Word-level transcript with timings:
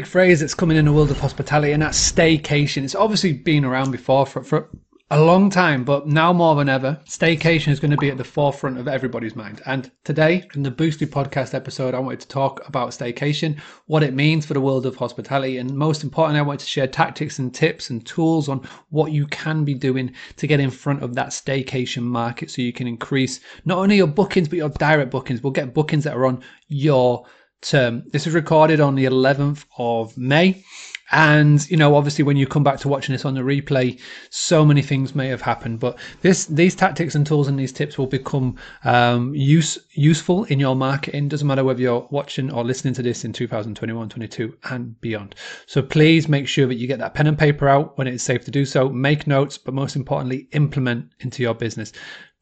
big 0.00 0.06
phrase 0.06 0.40
that's 0.40 0.54
coming 0.54 0.78
in 0.78 0.86
the 0.86 0.92
world 0.94 1.10
of 1.10 1.20
hospitality, 1.20 1.72
and 1.72 1.82
that's 1.82 2.10
staycation. 2.10 2.84
It's 2.84 2.94
obviously 2.94 3.34
been 3.34 3.66
around 3.66 3.90
before 3.90 4.24
for, 4.24 4.42
for 4.42 4.70
a 5.10 5.20
long 5.20 5.50
time, 5.50 5.84
but 5.84 6.06
now 6.06 6.32
more 6.32 6.54
than 6.54 6.70
ever, 6.70 6.98
staycation 7.04 7.68
is 7.68 7.80
going 7.80 7.90
to 7.90 7.98
be 7.98 8.08
at 8.08 8.16
the 8.16 8.24
forefront 8.24 8.78
of 8.78 8.88
everybody's 8.88 9.36
mind. 9.36 9.60
And 9.66 9.90
today, 10.04 10.48
in 10.54 10.62
the 10.62 10.70
Boostly 10.70 11.06
podcast 11.06 11.52
episode, 11.52 11.92
I 11.92 11.98
wanted 11.98 12.20
to 12.20 12.28
talk 12.28 12.66
about 12.66 12.92
staycation, 12.92 13.60
what 13.88 14.02
it 14.02 14.14
means 14.14 14.46
for 14.46 14.54
the 14.54 14.60
world 14.62 14.86
of 14.86 14.96
hospitality, 14.96 15.58
and 15.58 15.76
most 15.76 16.02
importantly, 16.02 16.40
I 16.40 16.44
wanted 16.44 16.60
to 16.60 16.70
share 16.70 16.86
tactics 16.86 17.38
and 17.38 17.54
tips 17.54 17.90
and 17.90 18.06
tools 18.06 18.48
on 18.48 18.66
what 18.88 19.12
you 19.12 19.26
can 19.26 19.66
be 19.66 19.74
doing 19.74 20.14
to 20.36 20.46
get 20.46 20.60
in 20.60 20.70
front 20.70 21.02
of 21.02 21.14
that 21.16 21.28
staycation 21.28 22.04
market 22.04 22.50
so 22.50 22.62
you 22.62 22.72
can 22.72 22.86
increase 22.86 23.40
not 23.66 23.76
only 23.76 23.96
your 23.96 24.06
bookings, 24.06 24.48
but 24.48 24.56
your 24.56 24.70
direct 24.70 25.10
bookings. 25.10 25.42
We'll 25.42 25.52
get 25.52 25.74
bookings 25.74 26.04
that 26.04 26.16
are 26.16 26.24
on 26.24 26.42
your 26.68 27.26
term. 27.60 28.04
This 28.10 28.26
is 28.26 28.34
recorded 28.34 28.80
on 28.80 28.94
the 28.94 29.04
11th 29.04 29.64
of 29.78 30.16
May. 30.16 30.64
And 31.12 31.68
you 31.68 31.76
know, 31.76 31.96
obviously, 31.96 32.22
when 32.22 32.36
you 32.36 32.46
come 32.46 32.62
back 32.62 32.78
to 32.80 32.88
watching 32.88 33.12
this 33.12 33.24
on 33.24 33.34
the 33.34 33.40
replay, 33.40 34.00
so 34.30 34.64
many 34.64 34.80
things 34.80 35.14
may 35.14 35.26
have 35.26 35.40
happened. 35.42 35.80
But 35.80 35.98
this, 36.22 36.46
these 36.46 36.76
tactics 36.76 37.16
and 37.16 37.26
tools 37.26 37.48
and 37.48 37.58
these 37.58 37.72
tips 37.72 37.98
will 37.98 38.06
become 38.06 38.56
um, 38.84 39.34
use 39.34 39.76
useful 39.90 40.44
in 40.44 40.60
your 40.60 40.76
marketing. 40.76 41.28
Doesn't 41.28 41.48
matter 41.48 41.64
whether 41.64 41.80
you're 41.80 42.06
watching 42.10 42.52
or 42.52 42.62
listening 42.62 42.94
to 42.94 43.02
this 43.02 43.24
in 43.24 43.32
2021, 43.32 44.08
22, 44.08 44.56
and 44.70 45.00
beyond. 45.00 45.34
So 45.66 45.82
please 45.82 46.28
make 46.28 46.46
sure 46.46 46.66
that 46.66 46.76
you 46.76 46.86
get 46.86 47.00
that 47.00 47.14
pen 47.14 47.26
and 47.26 47.38
paper 47.38 47.68
out 47.68 47.98
when 47.98 48.06
it's 48.06 48.22
safe 48.22 48.44
to 48.44 48.52
do 48.52 48.64
so. 48.64 48.88
Make 48.88 49.26
notes, 49.26 49.58
but 49.58 49.74
most 49.74 49.96
importantly, 49.96 50.46
implement 50.52 51.10
into 51.20 51.42
your 51.42 51.54
business 51.54 51.92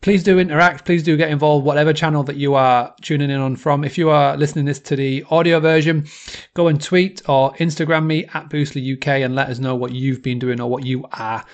please 0.01 0.23
do 0.23 0.39
interact. 0.39 0.85
Please 0.85 1.03
do 1.03 1.17
get 1.17 1.31
involved, 1.31 1.65
whatever 1.65 1.93
channel 1.93 2.23
that 2.25 2.37
you 2.37 2.55
are 2.55 2.95
tuning 3.01 3.31
in 3.31 3.41
on 3.41 3.57
from. 3.57 3.85
If 3.85 3.99
you 3.99 4.11
are 4.11 4.37
listening 4.37 4.65
this 4.65 4.81
to 4.81 4.97
the 4.97 5.25
audio 5.31 5.61
version, 5.61 6.07
go 6.55 6.69
and 6.69 6.81
tweet 6.81 7.23
or 7.29 7.53
Instagram 7.55 8.07
me 8.07 8.27
at 8.35 8.49
Boostly 8.49 8.97
UK 8.97 9.23
and 9.23 9.35
let 9.35 9.49
us 9.49 9.59
know 9.59 9.75
what 9.75 9.93
you've 9.93 10.23
been 10.23 10.39
doing 10.39 10.61
or 10.61 10.71
what 10.71 10.85
you 10.85 11.05
are 11.13 11.45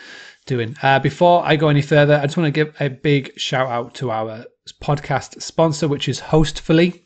doing. 0.46 0.76
Uh, 0.82 0.98
before 0.98 1.42
I 1.44 1.56
go 1.56 1.68
any 1.68 1.82
further, 1.82 2.16
I 2.16 2.26
just 2.26 2.36
want 2.36 2.54
to 2.54 2.64
give 2.64 2.74
a 2.80 2.88
big 2.88 3.38
shout 3.38 3.68
out 3.68 3.94
to 3.94 4.10
our 4.10 4.44
podcast 4.82 5.40
sponsor, 5.40 5.88
which 5.88 6.08
is 6.08 6.20
Hostfully 6.20 7.02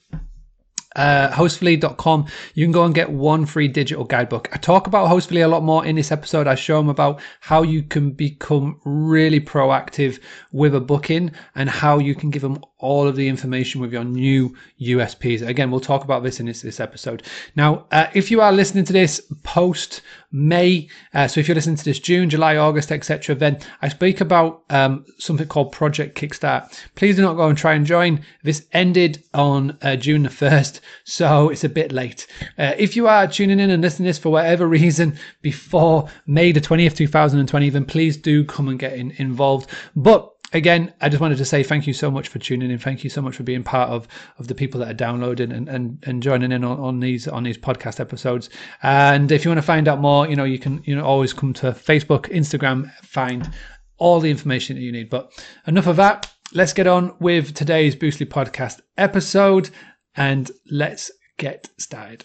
uh, 0.96 1.30
hostfully.com. 1.30 2.26
You 2.54 2.64
can 2.64 2.72
go 2.72 2.84
and 2.84 2.94
get 2.94 3.10
one 3.10 3.46
free 3.46 3.68
digital 3.68 4.04
guidebook. 4.04 4.48
I 4.52 4.58
talk 4.58 4.86
about 4.86 5.08
Hostfully 5.08 5.44
a 5.44 5.48
lot 5.48 5.62
more 5.62 5.84
in 5.84 5.96
this 5.96 6.12
episode. 6.12 6.46
I 6.46 6.54
show 6.54 6.78
them 6.78 6.88
about 6.88 7.20
how 7.40 7.62
you 7.62 7.82
can 7.82 8.12
become 8.12 8.80
really 8.84 9.40
proactive 9.40 10.20
with 10.52 10.74
a 10.74 10.80
booking 10.80 11.32
and 11.54 11.68
how 11.68 11.98
you 11.98 12.14
can 12.14 12.30
give 12.30 12.42
them 12.42 12.62
all 12.78 13.08
of 13.08 13.16
the 13.16 13.28
information 13.28 13.80
with 13.80 13.92
your 13.92 14.04
new 14.04 14.54
USPs. 14.80 15.46
Again, 15.46 15.70
we'll 15.70 15.80
talk 15.80 16.04
about 16.04 16.22
this 16.22 16.38
in 16.38 16.46
this, 16.46 16.62
this 16.62 16.80
episode. 16.80 17.24
Now, 17.56 17.86
uh, 17.90 18.06
if 18.14 18.30
you 18.30 18.40
are 18.40 18.52
listening 18.52 18.84
to 18.84 18.92
this 18.92 19.20
post 19.42 20.02
May, 20.30 20.88
uh, 21.14 21.26
so 21.26 21.40
if 21.40 21.48
you're 21.48 21.54
listening 21.54 21.76
to 21.76 21.84
this 21.84 21.98
June, 21.98 22.30
July, 22.30 22.56
August, 22.56 22.92
etc., 22.92 23.34
then 23.34 23.58
I 23.82 23.88
speak 23.88 24.20
about 24.20 24.62
um, 24.70 25.06
something 25.18 25.48
called 25.48 25.72
Project 25.72 26.16
Kickstart. 26.16 26.78
Please 26.94 27.16
do 27.16 27.22
not 27.22 27.34
go 27.34 27.48
and 27.48 27.58
try 27.58 27.74
and 27.74 27.86
join. 27.86 28.20
This 28.42 28.66
ended 28.72 29.24
on 29.34 29.76
uh, 29.82 29.96
June 29.96 30.22
the 30.22 30.28
1st, 30.28 30.80
so 31.04 31.48
it's 31.48 31.64
a 31.64 31.68
bit 31.68 31.92
late. 31.92 32.26
Uh, 32.58 32.74
if 32.78 32.94
you 32.94 33.08
are 33.08 33.26
tuning 33.26 33.58
in 33.58 33.70
and 33.70 33.82
listening 33.82 34.04
to 34.04 34.10
this 34.10 34.18
for 34.18 34.30
whatever 34.30 34.68
reason 34.68 35.18
before 35.42 36.08
May 36.26 36.52
the 36.52 36.60
20th, 36.60 36.94
2020, 36.96 37.70
then 37.70 37.84
please 37.84 38.16
do 38.16 38.44
come 38.44 38.68
and 38.68 38.78
get 38.78 38.92
in, 38.92 39.12
involved. 39.12 39.70
But 39.96 40.30
again, 40.52 40.92
I 41.00 41.08
just 41.08 41.20
wanted 41.20 41.38
to 41.38 41.44
say 41.44 41.62
thank 41.62 41.86
you 41.86 41.92
so 41.92 42.10
much 42.10 42.28
for 42.28 42.38
tuning 42.38 42.70
in. 42.70 42.78
Thank 42.78 43.04
you 43.04 43.10
so 43.10 43.20
much 43.20 43.36
for 43.36 43.42
being 43.42 43.62
part 43.62 43.90
of 43.90 44.08
of 44.38 44.48
the 44.48 44.54
people 44.54 44.80
that 44.80 44.90
are 44.90 44.94
downloading 44.94 45.52
and 45.52 45.68
and, 45.68 46.02
and 46.06 46.22
joining 46.22 46.52
in 46.52 46.64
on, 46.64 46.78
on 46.78 47.00
these 47.00 47.28
on 47.28 47.42
these 47.42 47.58
podcast 47.58 48.00
episodes. 48.00 48.50
And 48.82 49.30
if 49.30 49.44
you 49.44 49.50
want 49.50 49.58
to 49.58 49.62
find 49.66 49.88
out 49.88 50.00
more, 50.00 50.28
you 50.28 50.36
know, 50.36 50.44
you 50.44 50.58
can 50.58 50.82
you 50.84 50.94
know 50.94 51.04
always 51.04 51.32
come 51.32 51.52
to 51.54 51.72
Facebook, 51.72 52.30
Instagram, 52.32 52.92
find 53.02 53.50
all 53.98 54.20
the 54.20 54.30
information 54.30 54.76
that 54.76 54.82
you 54.82 54.92
need. 54.92 55.10
But 55.10 55.32
enough 55.66 55.86
of 55.86 55.96
that. 55.96 56.32
Let's 56.54 56.72
get 56.72 56.86
on 56.86 57.14
with 57.20 57.52
today's 57.52 57.94
Boostly 57.94 58.26
podcast 58.26 58.80
episode 58.96 59.68
and 60.16 60.50
let's 60.70 61.10
get 61.36 61.68
started. 61.78 62.24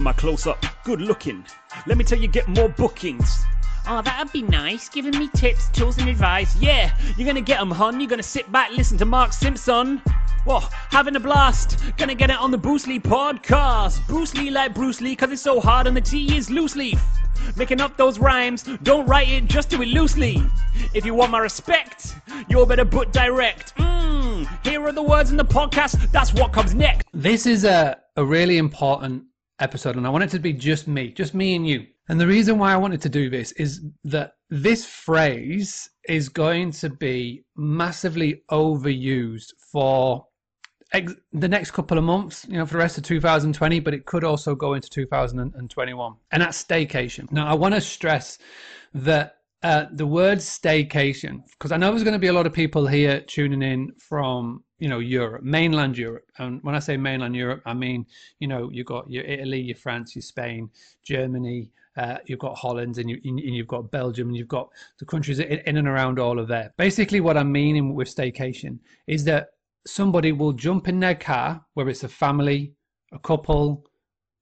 My 0.00 0.12
close 0.12 0.48
up, 0.48 0.64
good 0.84 1.00
looking. 1.00 1.44
Let 1.86 1.96
me 1.96 2.02
tell 2.02 2.18
you, 2.18 2.26
get 2.26 2.48
more 2.48 2.68
bookings. 2.68 3.44
Oh, 3.86 4.00
that'd 4.00 4.32
be 4.32 4.40
nice, 4.40 4.88
giving 4.88 5.18
me 5.18 5.28
tips, 5.34 5.68
tools, 5.68 5.98
and 5.98 6.08
advice. 6.08 6.56
Yeah, 6.56 6.96
you're 7.18 7.26
gonna 7.26 7.42
get 7.42 7.60
'em, 7.60 7.70
hon. 7.70 8.00
You're 8.00 8.08
gonna 8.08 8.22
sit 8.22 8.50
back, 8.50 8.70
listen 8.72 8.96
to 8.98 9.04
Mark 9.04 9.32
Simpson. 9.34 10.00
Whoa, 10.46 10.60
having 10.90 11.16
a 11.16 11.20
blast. 11.20 11.78
Gonna 11.98 12.14
get 12.14 12.30
it 12.30 12.38
on 12.38 12.50
the 12.50 12.58
Boostly 12.58 12.98
podcast. 13.00 14.06
Bruce 14.06 14.34
Lee 14.34 14.50
like 14.50 14.74
Bruce 14.74 15.02
Lee, 15.02 15.14
cause 15.14 15.30
it's 15.32 15.42
so 15.42 15.60
hard 15.60 15.86
and 15.86 15.94
the 15.96 16.00
T 16.00 16.34
is 16.34 16.50
loose 16.50 16.76
leaf. 16.76 17.02
Making 17.56 17.82
up 17.82 17.96
those 17.98 18.18
rhymes, 18.18 18.62
don't 18.82 19.06
write 19.06 19.28
it, 19.28 19.46
just 19.46 19.68
do 19.68 19.82
it 19.82 19.88
loosely. 19.88 20.42
If 20.94 21.04
you 21.04 21.14
want 21.14 21.30
my 21.30 21.38
respect, 21.38 22.14
you 22.48 22.64
better 22.64 22.86
put 22.86 23.12
direct. 23.12 23.76
Mmm, 23.76 24.48
here 24.66 24.82
are 24.82 24.92
the 24.92 25.02
words 25.02 25.30
in 25.30 25.36
the 25.36 25.44
podcast, 25.44 26.10
that's 26.10 26.32
what 26.32 26.52
comes 26.52 26.74
next. 26.74 27.06
This 27.12 27.44
is 27.44 27.64
a, 27.64 27.98
a 28.16 28.24
really 28.24 28.56
important 28.56 29.24
episode, 29.60 29.96
and 29.96 30.06
I 30.06 30.10
want 30.10 30.24
it 30.24 30.30
to 30.30 30.38
be 30.38 30.52
just 30.52 30.88
me, 30.88 31.10
just 31.10 31.34
me 31.34 31.54
and 31.54 31.66
you. 31.66 31.86
And 32.08 32.20
the 32.20 32.26
reason 32.26 32.58
why 32.58 32.72
I 32.72 32.76
wanted 32.76 33.00
to 33.02 33.08
do 33.08 33.30
this 33.30 33.52
is 33.52 33.80
that 34.04 34.34
this 34.50 34.84
phrase 34.84 35.88
is 36.08 36.28
going 36.28 36.70
to 36.72 36.90
be 36.90 37.44
massively 37.56 38.42
overused 38.50 39.52
for 39.72 40.26
ex- 40.92 41.14
the 41.32 41.48
next 41.48 41.70
couple 41.70 41.96
of 41.96 42.04
months, 42.04 42.46
you 42.48 42.58
know, 42.58 42.66
for 42.66 42.74
the 42.74 42.78
rest 42.78 42.98
of 42.98 43.04
2020, 43.04 43.80
but 43.80 43.94
it 43.94 44.04
could 44.04 44.24
also 44.24 44.54
go 44.54 44.74
into 44.74 44.90
2021. 44.90 46.14
And 46.30 46.42
that's 46.42 46.62
staycation. 46.62 47.30
Now, 47.32 47.46
I 47.46 47.54
want 47.54 47.74
to 47.74 47.80
stress 47.80 48.38
that 48.92 49.38
uh, 49.62 49.86
the 49.92 50.06
word 50.06 50.38
staycation, 50.38 51.42
because 51.52 51.72
I 51.72 51.78
know 51.78 51.90
there's 51.90 52.04
going 52.04 52.12
to 52.12 52.18
be 52.18 52.26
a 52.26 52.34
lot 52.34 52.46
of 52.46 52.52
people 52.52 52.86
here 52.86 53.20
tuning 53.20 53.62
in 53.62 53.92
from 53.98 54.62
you 54.84 54.90
know 54.90 54.98
Europe, 54.98 55.42
mainland 55.42 55.96
Europe, 55.96 56.26
and 56.36 56.62
when 56.62 56.74
I 56.74 56.78
say 56.78 56.98
mainland 56.98 57.34
Europe, 57.34 57.62
I 57.64 57.72
mean 57.72 58.04
you 58.38 58.46
know 58.46 58.68
you've 58.70 58.86
got 58.86 59.10
your 59.10 59.24
Italy, 59.24 59.58
your 59.58 59.76
France, 59.76 60.14
your 60.14 60.20
Spain, 60.20 60.68
Germany, 61.02 61.70
uh, 61.96 62.18
you've 62.26 62.38
got 62.38 62.58
Holland, 62.58 62.98
and, 62.98 63.08
you, 63.08 63.18
you've 63.22 63.66
got 63.66 63.90
Belgium, 63.90 64.28
and 64.28 64.36
you've 64.36 64.46
got 64.46 64.68
the 64.98 65.06
countries 65.06 65.38
in, 65.38 65.58
in 65.70 65.78
and 65.78 65.88
around 65.88 66.18
all 66.18 66.38
of 66.38 66.48
there. 66.48 66.70
Basically, 66.76 67.20
what 67.20 67.38
I'm 67.38 67.50
meaning 67.50 67.94
with 67.94 68.14
staycation 68.14 68.78
is 69.06 69.24
that 69.24 69.52
somebody 69.86 70.32
will 70.32 70.52
jump 70.52 70.86
in 70.86 71.00
their 71.00 71.14
car, 71.14 71.64
whether 71.72 71.88
it's 71.88 72.04
a 72.04 72.08
family, 72.08 72.74
a 73.14 73.18
couple, 73.20 73.86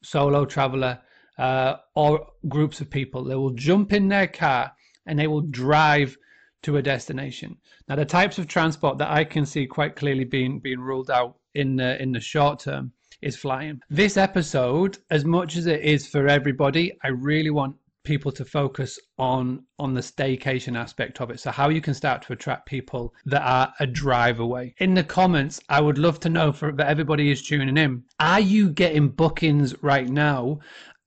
solo 0.03 0.45
traveler, 0.45 0.99
uh, 1.39 1.77
or 1.95 2.27
groups 2.49 2.81
of 2.81 2.91
people. 2.91 3.23
They 3.23 3.37
will 3.37 3.51
jump 3.55 3.93
in 3.93 4.09
their 4.09 4.27
car 4.27 4.73
and 5.07 5.17
they 5.17 5.29
will 5.29 5.43
drive 5.43 6.17
to 6.63 6.77
a 6.77 6.83
destination. 6.83 7.57
Now, 7.89 7.97
the 7.97 8.05
types 8.05 8.39
of 8.39 8.47
transport 8.47 8.99
that 8.99 9.11
I 9.11 9.25
can 9.25 9.45
see 9.47 9.67
quite 9.67 9.97
clearly 9.97 10.25
being 10.25 10.61
being 10.61 10.81
ruled 10.81 11.11
out 11.11 11.37
in 11.55 11.77
the 11.77 12.01
in 12.03 12.13
the 12.13 12.21
short 12.21 12.61
term 12.61 12.93
is 13.21 13.37
flying. 13.37 13.81
This 13.89 14.17
episode, 14.17 14.99
as 15.11 15.25
much 15.25 15.57
as 15.57 15.67
it 15.67 15.81
is 15.83 16.07
for 16.07 16.27
everybody, 16.27 16.93
I 17.05 17.09
really 17.09 17.51
want 17.51 17.77
people 18.05 18.33
to 18.33 18.45
focus 18.45 18.99
on 19.19 19.65
on 19.79 19.95
the 19.95 20.01
staycation 20.01 20.77
aspect 20.77 21.21
of 21.21 21.31
it 21.31 21.39
so 21.39 21.51
how 21.51 21.69
you 21.69 21.81
can 21.81 21.95
start 21.95 22.21
to 22.21 22.33
attract 22.33 22.67
people 22.67 23.15
that 23.25 23.43
are 23.43 23.73
a 23.79 23.87
drive 23.87 24.41
away 24.41 24.75
in 24.79 24.95
the 24.95 25.05
comments 25.05 25.61
i 25.69 25.81
would 25.81 25.99
love 25.99 26.19
to 26.19 26.29
know 26.29 26.51
for 26.53 26.73
that 26.73 26.89
everybody 26.89 27.31
is 27.31 27.43
tuning 27.43 27.77
in 27.77 28.03
are 28.19 28.41
you 28.41 28.71
getting 28.71 29.09
bookings 29.09 29.81
right 29.83 30.09
now 30.09 30.59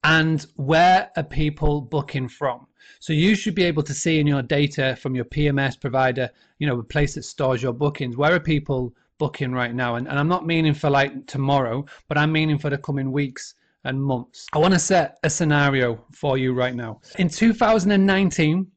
and 0.06 0.48
where 0.56 1.10
are 1.18 1.24
people 1.24 1.82
booking 1.82 2.28
from 2.28 2.66
so 3.00 3.12
you 3.12 3.36
should 3.36 3.56
be 3.56 3.64
able 3.64 3.84
to 3.84 3.94
see 3.94 4.20
in 4.20 4.28
your 4.28 4.42
data 4.42 4.96
from 5.02 5.16
your 5.16 5.26
pms 5.26 5.80
provider 5.80 6.30
you 6.60 6.68
know 6.68 6.80
a 6.80 6.84
place 6.84 7.16
that 7.16 7.24
stores 7.24 7.62
your 7.62 7.74
bookings 7.74 8.16
where 8.16 8.34
are 8.34 8.40
people 8.40 8.94
booking 9.18 9.52
right 9.52 9.76
now 9.76 9.96
and, 9.96 10.08
and 10.08 10.18
i'm 10.18 10.28
not 10.28 10.46
meaning 10.46 10.74
for 10.74 10.90
like 10.90 11.26
tomorrow 11.28 11.86
but 12.08 12.18
i'm 12.18 12.32
meaning 12.32 12.58
for 12.58 12.70
the 12.70 12.78
coming 12.78 13.12
weeks 13.12 13.56
and 13.86 14.04
months. 14.04 14.48
I 14.52 14.58
want 14.58 14.74
to 14.74 14.80
set 14.80 15.18
a 15.24 15.30
scenario 15.30 16.04
for 16.12 16.38
you 16.38 16.54
right 16.54 16.76
now. 16.76 17.00
In 17.20 17.30
2019, 17.30 18.68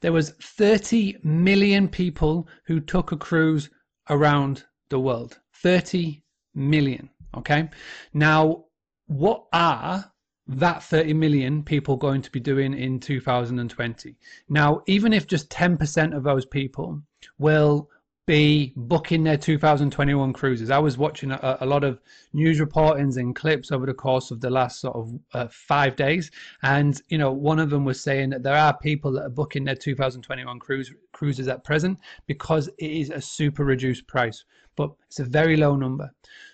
there 0.00 0.12
was 0.12 0.30
30 0.30 1.16
million 1.24 1.88
people 1.88 2.46
who 2.66 2.78
took 2.78 3.12
a 3.12 3.16
cruise 3.16 3.70
around 4.10 4.64
the 4.90 5.00
world. 5.00 5.40
30 5.62 6.22
million. 6.54 7.08
Okay. 7.36 7.70
Now, 8.12 8.66
what 9.06 9.46
are 9.52 10.12
that 10.46 10.82
30 10.82 11.14
million 11.14 11.62
people 11.62 11.96
going 11.96 12.22
to 12.22 12.30
be 12.30 12.40
doing 12.40 12.74
in 12.74 13.00
2020? 13.00 14.16
Now, 14.48 14.82
even 14.86 15.12
if 15.12 15.26
just 15.26 15.50
10% 15.50 16.16
of 16.16 16.22
those 16.22 16.44
people 16.44 17.02
will 17.38 17.88
be 18.26 18.72
booking 18.76 19.22
their 19.22 19.36
2021 19.36 20.32
cruises. 20.32 20.70
I 20.70 20.78
was 20.78 20.96
watching 20.96 21.30
a, 21.30 21.58
a, 21.60 21.66
lot 21.66 21.84
of 21.84 22.00
news 22.32 22.58
reportings 22.58 23.18
and 23.18 23.36
clips 23.36 23.70
over 23.70 23.84
the 23.84 23.92
course 23.92 24.30
of 24.30 24.40
the 24.40 24.48
last 24.48 24.80
sort 24.80 24.96
of 24.96 25.12
uh, 25.34 25.48
five 25.50 25.94
days, 25.94 26.30
and 26.62 27.00
you 27.08 27.18
know, 27.18 27.32
one 27.32 27.58
of 27.58 27.68
them 27.68 27.84
was 27.84 28.02
saying 28.02 28.30
that 28.30 28.42
there 28.42 28.56
are 28.56 28.76
people 28.78 29.12
that 29.12 29.24
are 29.24 29.30
booking 29.30 29.64
their 29.64 29.74
2021 29.74 30.58
cruise 30.58 30.90
cruises 31.12 31.48
at 31.48 31.64
present 31.64 31.98
because 32.26 32.68
it 32.78 32.90
is 32.90 33.10
a 33.10 33.20
super 33.20 33.64
reduced 33.64 34.06
price, 34.06 34.44
but 34.74 34.90
it's 35.06 35.20
a 35.20 35.24
very 35.24 35.56
low 35.56 35.76
number. 35.76 36.10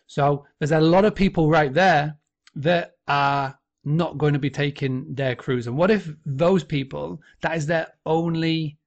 So 0.09 0.45
there's 0.59 0.73
a 0.73 0.81
lot 0.81 1.05
of 1.05 1.15
people 1.15 1.49
right 1.49 1.73
there 1.73 2.17
that 2.57 2.97
are 3.07 3.57
not 3.85 4.19
going 4.19 4.33
to 4.33 4.39
be 4.39 4.51
taking 4.51 5.15
their 5.15 5.35
cruise? 5.35 5.67
And 5.67 5.77
what 5.77 5.91
if 5.91 6.13
those 6.27 6.65
people, 6.65 7.21
that 7.41 7.57
is 7.57 7.67
their 7.67 7.89
only 8.07 8.79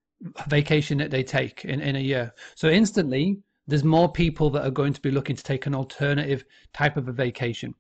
vacation 0.48 0.98
that 1.00 1.12
they 1.12 1.24
take 1.24 1.66
in, 1.66 1.82
in 1.82 1.96
a 1.96 2.00
year? 2.00 2.34
So 2.56 2.70
instantly, 2.70 3.40
there's 3.68 3.84
more 3.84 4.12
people 4.12 4.50
that 4.52 4.66
are 4.66 4.72
going 4.72 4.94
to 4.94 5.02
be 5.02 5.12
looking 5.12 5.36
to 5.36 5.44
take 5.44 5.66
an 5.66 5.76
alternative 5.76 6.44
type 6.74 6.98
of 6.98 7.08
a 7.08 7.14
vacation. 7.14 7.74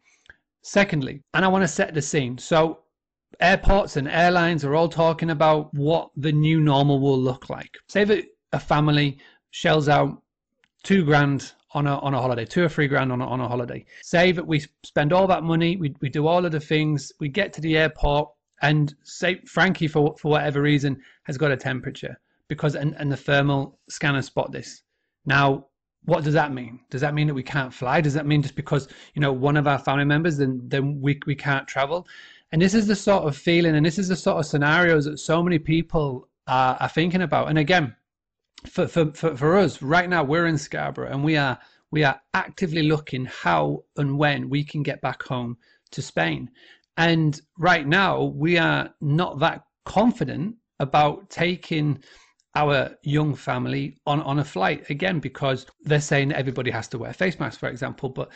Secondly, 0.61 1.21
and 1.33 1.43
I 1.43 1.49
want 1.49 1.63
to 1.63 1.67
set 1.67 1.93
the 1.93 2.01
scene. 2.01 2.37
So 2.37 2.79
airports 3.41 3.97
and 3.97 4.07
airlines 4.07 4.63
are 4.63 4.75
all 4.75 4.87
talking 4.87 5.29
about 5.29 5.73
what 5.73 6.09
the 6.15 6.31
new 6.31 6.61
normal 6.61 6.99
will 6.99 7.19
look 7.19 7.49
like. 7.49 7.77
Say 7.89 8.05
that 8.05 8.25
a 8.53 8.59
family 8.59 9.17
shells 9.51 9.89
out 9.89 10.22
two 10.83 11.03
grand 11.03 11.53
on 11.71 11.87
a 11.87 11.97
on 11.99 12.13
a 12.13 12.21
holiday, 12.21 12.45
two 12.45 12.63
or 12.63 12.69
three 12.69 12.87
grand 12.87 13.11
on 13.11 13.21
a, 13.21 13.25
on 13.25 13.39
a 13.39 13.47
holiday. 13.47 13.85
Say 14.03 14.31
that 14.31 14.45
we 14.45 14.65
spend 14.83 15.11
all 15.11 15.27
that 15.27 15.43
money, 15.43 15.75
we 15.77 15.95
we 16.01 16.09
do 16.09 16.27
all 16.27 16.45
of 16.45 16.51
the 16.51 16.59
things, 16.59 17.11
we 17.19 17.29
get 17.29 17.53
to 17.53 17.61
the 17.61 17.77
airport, 17.77 18.29
and 18.61 18.93
say 19.03 19.41
Frankie 19.45 19.87
for 19.87 20.15
for 20.19 20.29
whatever 20.29 20.61
reason 20.61 21.01
has 21.23 21.37
got 21.37 21.51
a 21.51 21.57
temperature 21.57 22.19
because 22.47 22.75
and, 22.75 22.95
and 22.97 23.11
the 23.11 23.17
thermal 23.17 23.79
scanner 23.89 24.21
spot 24.21 24.51
this. 24.51 24.83
Now, 25.25 25.67
what 26.05 26.23
does 26.23 26.33
that 26.33 26.53
mean? 26.53 26.81
Does 26.89 27.01
that 27.01 27.13
mean 27.13 27.27
that 27.27 27.33
we 27.33 27.43
can't 27.43 27.73
fly? 27.73 28.01
Does 28.01 28.13
that 28.13 28.25
mean 28.25 28.41
just 28.41 28.55
because 28.55 28.87
you 29.13 29.21
know 29.21 29.31
one 29.31 29.57
of 29.57 29.67
our 29.67 29.79
family 29.79 30.05
members 30.05 30.37
then 30.37 30.61
then 30.65 31.01
we 31.01 31.19
we 31.25 31.35
can't 31.35 31.67
travel? 31.67 32.07
And 32.51 32.61
this 32.61 32.75
is 32.75 32.85
the 32.85 32.95
sort 32.95 33.23
of 33.23 33.35
feeling, 33.35 33.75
and 33.75 33.85
this 33.85 33.97
is 33.97 34.09
the 34.09 34.15
sort 34.15 34.37
of 34.37 34.45
scenarios 34.45 35.05
that 35.05 35.17
so 35.17 35.41
many 35.41 35.57
people 35.57 36.27
are, 36.45 36.77
are 36.79 36.89
thinking 36.89 37.23
about. 37.23 37.49
And 37.49 37.57
again, 37.57 37.95
for, 38.65 38.87
for, 38.87 39.11
for, 39.13 39.35
for 39.35 39.57
us 39.57 39.81
right 39.81 40.09
now, 40.09 40.23
we're 40.23 40.47
in 40.47 40.57
Scarborough, 40.57 41.11
and 41.11 41.23
we 41.23 41.37
are 41.37 41.59
we 41.91 42.03
are 42.03 42.19
actively 42.33 42.81
looking 42.81 43.25
how 43.25 43.83
and 43.97 44.17
when 44.17 44.49
we 44.49 44.63
can 44.63 44.81
get 44.81 44.99
back 45.01 45.21
home 45.21 45.57
to 45.91 46.01
Spain. 46.01 46.49
And 46.97 47.39
right 47.59 47.87
now, 47.87 48.23
we 48.23 48.57
are 48.57 48.89
not 48.99 49.39
that 49.39 49.63
confident 49.85 50.55
about 50.79 51.29
taking 51.29 52.03
our 52.55 52.95
young 53.03 53.35
family 53.35 53.97
on, 54.05 54.21
on 54.21 54.39
a 54.39 54.43
flight 54.43 54.89
again 54.89 55.19
because 55.19 55.65
they're 55.83 56.01
saying 56.01 56.31
everybody 56.31 56.71
has 56.71 56.87
to 56.89 56.97
wear 56.97 57.13
face 57.13 57.39
masks, 57.39 57.57
for 57.57 57.69
example. 57.69 58.09
But 58.09 58.31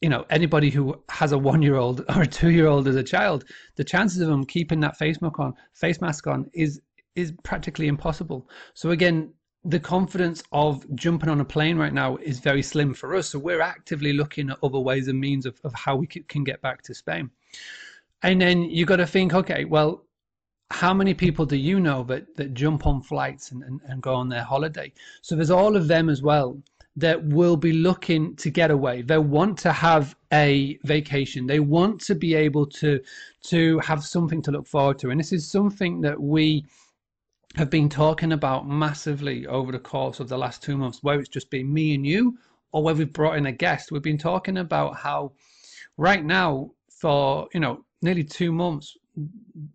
you 0.00 0.08
know 0.08 0.24
anybody 0.30 0.70
who 0.70 0.94
has 1.10 1.32
a 1.32 1.38
one 1.38 1.62
year 1.62 1.76
old 1.76 2.04
or 2.14 2.22
a 2.22 2.26
two 2.26 2.50
year 2.50 2.66
old 2.66 2.88
as 2.88 2.96
a 2.96 3.02
child, 3.02 3.44
the 3.76 3.84
chances 3.84 4.20
of 4.20 4.28
them 4.28 4.44
keeping 4.44 4.80
that 4.80 4.96
face 4.96 5.20
mask 5.20 5.38
on 5.38 5.54
face 5.74 6.00
mask 6.00 6.26
on 6.26 6.46
is 6.54 6.80
is 7.16 7.32
practically 7.42 7.88
impossible. 7.88 8.48
So 8.74 8.90
again, 8.90 9.32
the 9.64 9.80
confidence 9.80 10.42
of 10.52 10.86
jumping 10.94 11.28
on 11.28 11.40
a 11.40 11.44
plane 11.44 11.76
right 11.76 11.92
now 11.92 12.16
is 12.16 12.38
very 12.38 12.62
slim 12.62 12.94
for 12.94 13.14
us. 13.14 13.28
So 13.28 13.38
we're 13.38 13.60
actively 13.60 14.12
looking 14.12 14.50
at 14.50 14.58
other 14.62 14.78
ways 14.78 15.08
and 15.08 15.20
means 15.20 15.44
of, 15.44 15.60
of 15.64 15.74
how 15.74 15.96
we 15.96 16.06
can 16.06 16.44
get 16.44 16.62
back 16.62 16.82
to 16.82 16.94
Spain. 16.94 17.30
And 18.22 18.40
then 18.40 18.62
you've 18.62 18.88
got 18.88 18.96
to 18.96 19.06
think, 19.06 19.34
okay, 19.34 19.64
well, 19.64 20.04
how 20.70 20.94
many 20.94 21.14
people 21.14 21.44
do 21.44 21.56
you 21.56 21.80
know 21.80 22.04
that, 22.04 22.36
that 22.36 22.54
jump 22.54 22.86
on 22.86 23.02
flights 23.02 23.50
and, 23.50 23.62
and, 23.64 23.80
and 23.86 24.02
go 24.02 24.14
on 24.14 24.28
their 24.28 24.44
holiday? 24.44 24.92
So 25.20 25.34
there's 25.34 25.50
all 25.50 25.76
of 25.76 25.88
them 25.88 26.08
as 26.08 26.22
well 26.22 26.62
that 26.96 27.22
will 27.24 27.56
be 27.56 27.72
looking 27.72 28.36
to 28.36 28.50
get 28.50 28.70
away. 28.70 29.02
They 29.02 29.18
want 29.18 29.58
to 29.60 29.72
have 29.72 30.16
a 30.32 30.78
vacation. 30.84 31.46
They 31.46 31.60
want 31.60 32.00
to 32.02 32.14
be 32.14 32.34
able 32.34 32.66
to 32.66 33.00
to 33.44 33.78
have 33.80 34.04
something 34.04 34.42
to 34.42 34.50
look 34.50 34.66
forward 34.66 34.98
to. 35.00 35.10
And 35.10 35.18
this 35.18 35.32
is 35.32 35.50
something 35.50 36.00
that 36.02 36.20
we 36.20 36.66
have 37.56 37.70
been 37.70 37.88
talking 37.88 38.32
about 38.32 38.68
massively 38.68 39.46
over 39.46 39.72
the 39.72 39.78
course 39.78 40.20
of 40.20 40.28
the 40.28 40.38
last 40.38 40.62
two 40.62 40.76
months, 40.76 41.02
where 41.02 41.18
it's 41.18 41.28
just 41.28 41.50
been 41.50 41.72
me 41.72 41.94
and 41.94 42.06
you, 42.06 42.38
or 42.72 42.82
where 42.82 42.94
we've 42.94 43.12
brought 43.12 43.36
in 43.36 43.46
a 43.46 43.52
guest. 43.52 43.90
We've 43.90 44.02
been 44.02 44.18
talking 44.18 44.58
about 44.58 44.96
how 44.96 45.32
right 45.96 46.24
now, 46.24 46.70
for 46.88 47.48
you 47.52 47.60
know, 47.60 47.84
nearly 48.02 48.24
two 48.24 48.52
months, 48.52 48.96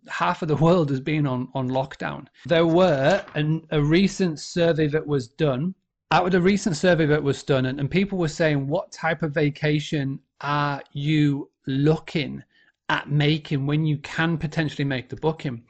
half 0.08 0.42
of 0.42 0.48
the 0.48 0.56
world 0.56 0.88
has 0.90 1.00
been 1.00 1.26
on, 1.26 1.48
on 1.54 1.68
lockdown. 1.68 2.26
There 2.46 2.66
were 2.66 3.24
an, 3.34 3.66
a 3.70 3.82
recent 3.82 4.40
survey 4.40 4.86
that 4.88 5.06
was 5.06 5.28
done 5.28 5.74
out 6.12 6.26
of 6.26 6.32
the 6.32 6.40
recent 6.40 6.76
survey 6.76 7.06
that 7.06 7.22
was 7.22 7.42
done, 7.42 7.66
and, 7.66 7.80
and 7.80 7.90
people 7.90 8.16
were 8.18 8.28
saying, 8.28 8.68
what 8.68 8.92
type 8.92 9.22
of 9.22 9.32
vacation 9.32 10.20
are 10.40 10.82
you 10.92 11.50
looking 11.66 12.42
at 12.88 13.10
making 13.10 13.66
when 13.66 13.84
you 13.84 13.98
can 13.98 14.38
potentially 14.38 14.84
make 14.84 15.08
the 15.08 15.16
booking? 15.16 15.64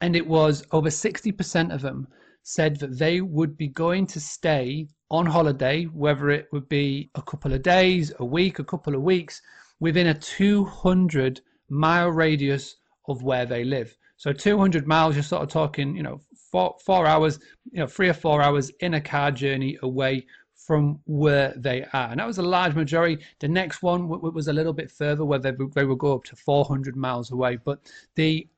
And 0.00 0.14
it 0.14 0.26
was 0.26 0.64
over 0.72 0.88
60% 0.88 1.74
of 1.74 1.80
them 1.80 2.08
said 2.42 2.78
that 2.80 2.98
they 2.98 3.20
would 3.20 3.56
be 3.56 3.68
going 3.68 4.06
to 4.06 4.20
stay 4.20 4.86
on 5.10 5.26
holiday, 5.26 5.84
whether 5.84 6.30
it 6.30 6.46
would 6.52 6.68
be 6.68 7.10
a 7.14 7.22
couple 7.22 7.52
of 7.52 7.62
days, 7.62 8.12
a 8.18 8.24
week, 8.24 8.58
a 8.58 8.64
couple 8.64 8.94
of 8.94 9.02
weeks, 9.02 9.40
within 9.80 10.08
a 10.08 10.14
200 10.14 11.40
mile 11.68 12.10
radius 12.10 12.76
of 13.08 13.22
where 13.22 13.46
they 13.46 13.64
live. 13.64 13.96
So 14.16 14.32
200 14.32 14.86
miles, 14.86 15.14
you're 15.14 15.22
sort 15.22 15.42
of 15.42 15.48
talking, 15.48 15.94
you 15.96 16.02
know, 16.02 16.20
four, 16.50 16.76
four 16.84 17.06
hours, 17.06 17.38
you 17.70 17.80
know, 17.80 17.86
three 17.86 18.08
or 18.08 18.14
four 18.14 18.42
hours 18.42 18.70
in 18.80 18.94
a 18.94 19.00
car 19.00 19.30
journey 19.30 19.78
away 19.82 20.26
from 20.54 20.98
where 21.04 21.54
they 21.56 21.84
are. 21.92 22.10
And 22.10 22.18
that 22.18 22.26
was 22.26 22.38
a 22.38 22.42
large 22.42 22.74
majority. 22.74 23.22
The 23.40 23.48
next 23.48 23.82
one 23.82 24.08
was 24.08 24.48
a 24.48 24.52
little 24.52 24.72
bit 24.72 24.90
further 24.90 25.24
where 25.24 25.38
they, 25.38 25.52
they 25.74 25.84
would 25.84 25.98
go 25.98 26.14
up 26.14 26.24
to 26.24 26.36
400 26.36 26.96
miles 26.96 27.30
away. 27.30 27.56
But 27.56 27.80
the 28.14 28.48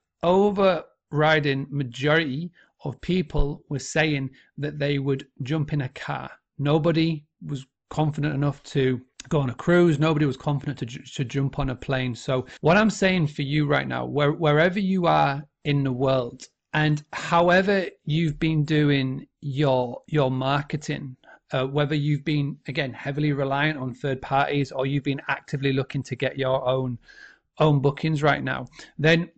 overriding 1.11 1.67
majority 1.71 2.51
of 2.85 3.01
people 3.01 3.63
were 3.69 3.79
saying 3.79 4.31
that 4.57 4.79
they 4.79 4.99
would 4.99 5.27
jump 5.43 5.73
in 5.73 5.83
a 5.83 5.89
car. 5.91 6.31
Nobody 6.59 7.25
was 7.47 7.67
confident 7.91 8.35
enough 8.35 8.63
to 8.63 9.01
go 9.29 9.41
on 9.41 9.51
a 9.51 9.55
cruise. 9.55 9.99
Nobody 9.99 10.27
was 10.27 10.37
confident 10.37 10.79
to, 10.79 10.87
to 10.87 11.25
jump 11.25 11.59
on 11.59 11.71
a 11.71 11.75
plane. 11.75 12.15
So, 12.15 12.47
what 12.61 12.77
I'm 12.77 12.91
saying 12.91 13.29
for 13.29 13.43
you 13.43 13.67
right 13.67 13.89
now, 13.89 14.05
where, 14.05 14.33
wherever 14.33 14.79
you 14.79 15.07
are 15.07 15.45
in 15.65 15.83
the 15.85 15.93
world, 15.93 16.47
and 16.75 17.03
however 17.13 17.87
you've 18.05 18.39
been 18.39 18.65
doing 18.65 19.27
your 19.41 20.03
your 20.07 20.31
marketing, 20.31 21.17
uh, 21.53 21.67
whether 21.67 21.95
you've 21.95 22.25
been 22.25 22.59
again 22.69 22.93
heavily 22.93 23.33
reliant 23.33 23.79
on 23.79 23.95
third 23.95 24.21
parties 24.21 24.71
or 24.71 24.85
you've 24.87 25.05
been 25.05 25.23
actively 25.29 25.73
looking 25.73 26.03
to 26.03 26.15
get 26.15 26.39
your 26.39 26.67
own 26.69 26.99
own 27.59 27.81
bookings 27.81 28.23
right 28.23 28.45
now, 28.45 28.67
then 28.99 29.31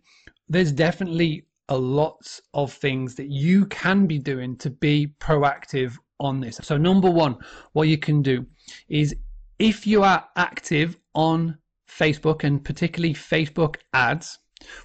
there's 0.49 0.73
definitely 0.73 1.45
a 1.71 1.77
lot 1.77 2.37
of 2.53 2.73
things 2.73 3.15
that 3.15 3.29
you 3.29 3.65
can 3.67 4.05
be 4.05 4.19
doing 4.19 4.57
to 4.57 4.69
be 4.69 5.07
proactive 5.21 5.97
on 6.19 6.41
this. 6.41 6.59
So 6.61 6.75
number 6.75 7.09
one, 7.09 7.37
what 7.71 7.87
you 7.87 7.97
can 7.97 8.21
do 8.21 8.45
is 8.89 9.15
if 9.57 9.87
you 9.87 10.03
are 10.03 10.27
active 10.35 10.97
on 11.15 11.57
Facebook 11.89 12.43
and 12.43 12.61
particularly 12.61 13.13
Facebook 13.13 13.77
ads, 13.93 14.39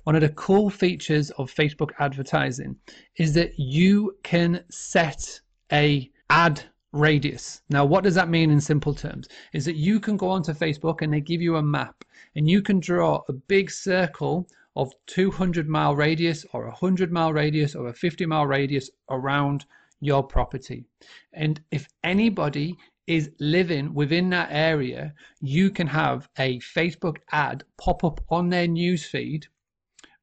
one 0.04 0.14
of 0.14 0.20
the 0.20 0.28
cool 0.30 0.70
features 0.70 1.30
of 1.32 1.52
Facebook 1.52 1.90
advertising 1.98 2.76
is 3.16 3.34
that 3.34 3.58
you 3.58 4.16
can 4.22 4.62
set 4.70 5.40
a 5.72 6.08
ad 6.30 6.62
radius. 6.92 7.62
Now, 7.68 7.84
what 7.84 8.04
does 8.04 8.14
that 8.14 8.28
mean 8.28 8.52
in 8.52 8.60
simple 8.60 8.94
terms? 8.94 9.26
Is 9.52 9.64
that 9.64 9.74
you 9.74 9.98
can 9.98 10.16
go 10.16 10.28
onto 10.28 10.52
Facebook 10.52 11.02
and 11.02 11.12
they 11.12 11.20
give 11.20 11.42
you 11.42 11.56
a 11.56 11.62
map 11.62 12.04
and 12.36 12.48
you 12.48 12.62
can 12.62 12.78
draw 12.78 13.22
a 13.28 13.32
big 13.32 13.72
circle 13.72 14.48
of 14.76 14.92
200 15.06 15.68
mile 15.68 15.96
radius 15.96 16.44
or 16.52 16.64
a 16.64 16.70
100 16.70 17.10
mile 17.10 17.32
radius 17.32 17.74
or 17.74 17.88
a 17.88 17.94
50 17.94 18.26
mile 18.26 18.46
radius 18.46 18.90
around 19.10 19.64
your 20.00 20.22
property. 20.22 20.84
And 21.32 21.60
if 21.70 21.88
anybody 22.04 22.76
is 23.06 23.30
living 23.38 23.94
within 23.94 24.28
that 24.30 24.48
area, 24.50 25.14
you 25.40 25.70
can 25.70 25.86
have 25.86 26.28
a 26.38 26.58
Facebook 26.58 27.18
ad 27.32 27.64
pop 27.78 28.04
up 28.04 28.20
on 28.28 28.50
their 28.50 28.66
newsfeed 28.66 29.44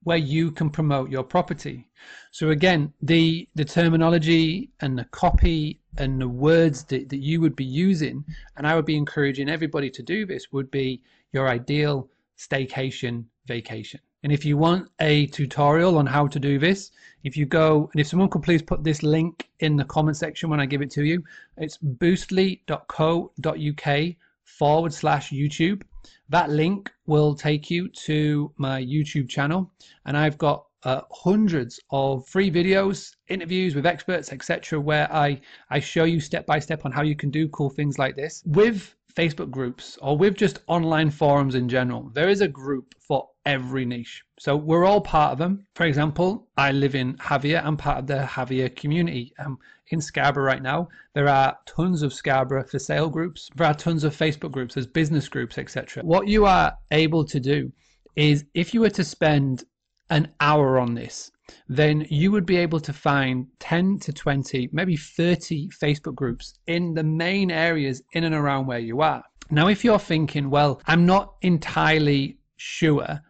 where 0.03 0.17
you 0.17 0.51
can 0.51 0.69
promote 0.69 1.09
your 1.09 1.23
property. 1.23 1.87
So 2.31 2.49
again, 2.49 2.93
the 3.01 3.47
the 3.55 3.65
terminology 3.65 4.69
and 4.81 4.99
the 4.99 5.05
copy 5.05 5.79
and 5.97 6.19
the 6.19 6.27
words 6.27 6.83
that, 6.85 7.09
that 7.09 7.21
you 7.21 7.39
would 7.39 7.55
be 7.55 7.63
using, 7.65 8.25
and 8.57 8.67
I 8.67 8.75
would 8.75 8.85
be 8.85 8.97
encouraging 8.97 9.49
everybody 9.49 9.89
to 9.91 10.03
do 10.03 10.25
this, 10.25 10.51
would 10.51 10.69
be 10.69 11.01
your 11.31 11.47
ideal 11.47 12.09
staycation 12.37 13.25
vacation. 13.47 14.01
And 14.23 14.31
if 14.31 14.45
you 14.45 14.57
want 14.57 14.89
a 15.01 15.27
tutorial 15.27 15.97
on 15.97 16.05
how 16.05 16.27
to 16.27 16.39
do 16.39 16.57
this, 16.57 16.91
if 17.23 17.35
you 17.35 17.45
go, 17.45 17.89
and 17.91 17.99
if 17.99 18.07
someone 18.07 18.29
could 18.29 18.43
please 18.43 18.61
put 18.61 18.83
this 18.83 19.03
link 19.03 19.49
in 19.59 19.75
the 19.75 19.83
comment 19.83 20.17
section 20.17 20.49
when 20.49 20.61
I 20.61 20.65
give 20.65 20.81
it 20.81 20.91
to 20.91 21.03
you, 21.03 21.23
it's 21.57 21.77
boostly.co.uk 21.77 24.15
forward 24.43 24.93
slash 24.93 25.31
YouTube. 25.31 25.83
That 26.29 26.49
link 26.49 26.91
will 27.05 27.35
take 27.35 27.69
you 27.69 27.89
to 27.89 28.51
my 28.57 28.81
YouTube 28.81 29.29
channel, 29.29 29.71
and 30.05 30.17
I've 30.17 30.37
got 30.37 30.65
uh, 30.83 31.01
hundreds 31.11 31.79
of 31.91 32.27
free 32.27 32.51
videos, 32.51 33.15
interviews 33.27 33.75
with 33.75 33.85
experts, 33.85 34.31
etc., 34.31 34.79
where 34.79 35.11
I 35.13 35.41
I 35.69 35.79
show 35.79 36.03
you 36.03 36.19
step 36.19 36.45
by 36.45 36.59
step 36.59 36.85
on 36.85 36.91
how 36.91 37.03
you 37.03 37.15
can 37.15 37.29
do 37.29 37.47
cool 37.49 37.69
things 37.69 37.97
like 37.97 38.15
this 38.15 38.43
with 38.45 38.95
Facebook 39.15 39.51
groups 39.51 39.97
or 40.01 40.17
with 40.17 40.35
just 40.35 40.59
online 40.67 41.09
forums 41.11 41.55
in 41.55 41.69
general. 41.69 42.09
There 42.13 42.29
is 42.29 42.41
a 42.41 42.47
group 42.47 42.95
for 42.99 43.29
every 43.45 43.85
niche. 43.85 44.23
So 44.39 44.55
we're 44.55 44.85
all 44.85 45.01
part 45.01 45.33
of 45.33 45.37
them. 45.37 45.65
For 45.75 45.85
example, 45.85 46.47
I 46.57 46.71
live 46.71 46.95
in 46.95 47.15
Jávea. 47.17 47.63
I'm 47.63 47.77
part 47.77 47.99
of 47.99 48.07
the 48.07 48.27
Jávea 48.29 48.75
community. 48.75 49.33
Um, 49.39 49.59
in 49.87 50.01
Scarborough 50.01 50.45
right 50.45 50.63
now, 50.63 50.87
there 51.13 51.27
are 51.27 51.57
tons 51.65 52.01
of 52.01 52.13
Scarborough 52.13 52.63
for 52.63 52.79
sale 52.79 53.09
groups. 53.09 53.49
There 53.55 53.67
are 53.67 53.73
tons 53.73 54.03
of 54.03 54.15
Facebook 54.15 54.51
groups. 54.51 54.73
There's 54.73 54.87
business 54.87 55.27
groups, 55.29 55.57
etc. 55.57 56.03
What 56.03 56.27
you 56.27 56.45
are 56.45 56.75
able 56.91 57.23
to 57.25 57.39
do 57.39 57.71
is 58.15 58.45
if 58.53 58.73
you 58.73 58.81
were 58.81 58.89
to 58.89 59.03
spend 59.03 59.65
an 60.09 60.31
hour 60.39 60.79
on 60.79 60.93
this, 60.93 61.31
then 61.67 62.05
you 62.09 62.31
would 62.31 62.45
be 62.45 62.57
able 62.57 62.79
to 62.79 62.93
find 62.93 63.47
10 63.59 63.99
to 63.99 64.13
20, 64.13 64.69
maybe 64.71 64.95
30 64.95 65.69
Facebook 65.69 66.15
groups 66.15 66.53
in 66.67 66.93
the 66.93 67.03
main 67.03 67.51
areas 67.51 68.01
in 68.13 68.23
and 68.23 68.35
around 68.35 68.65
where 68.65 68.79
you 68.79 69.01
are. 69.01 69.23
Now, 69.49 69.67
if 69.67 69.83
you're 69.83 69.99
thinking, 69.99 70.49
well, 70.49 70.81
I'm 70.87 71.05
not 71.05 71.35
entirely 71.41 72.37
sure 72.55 73.21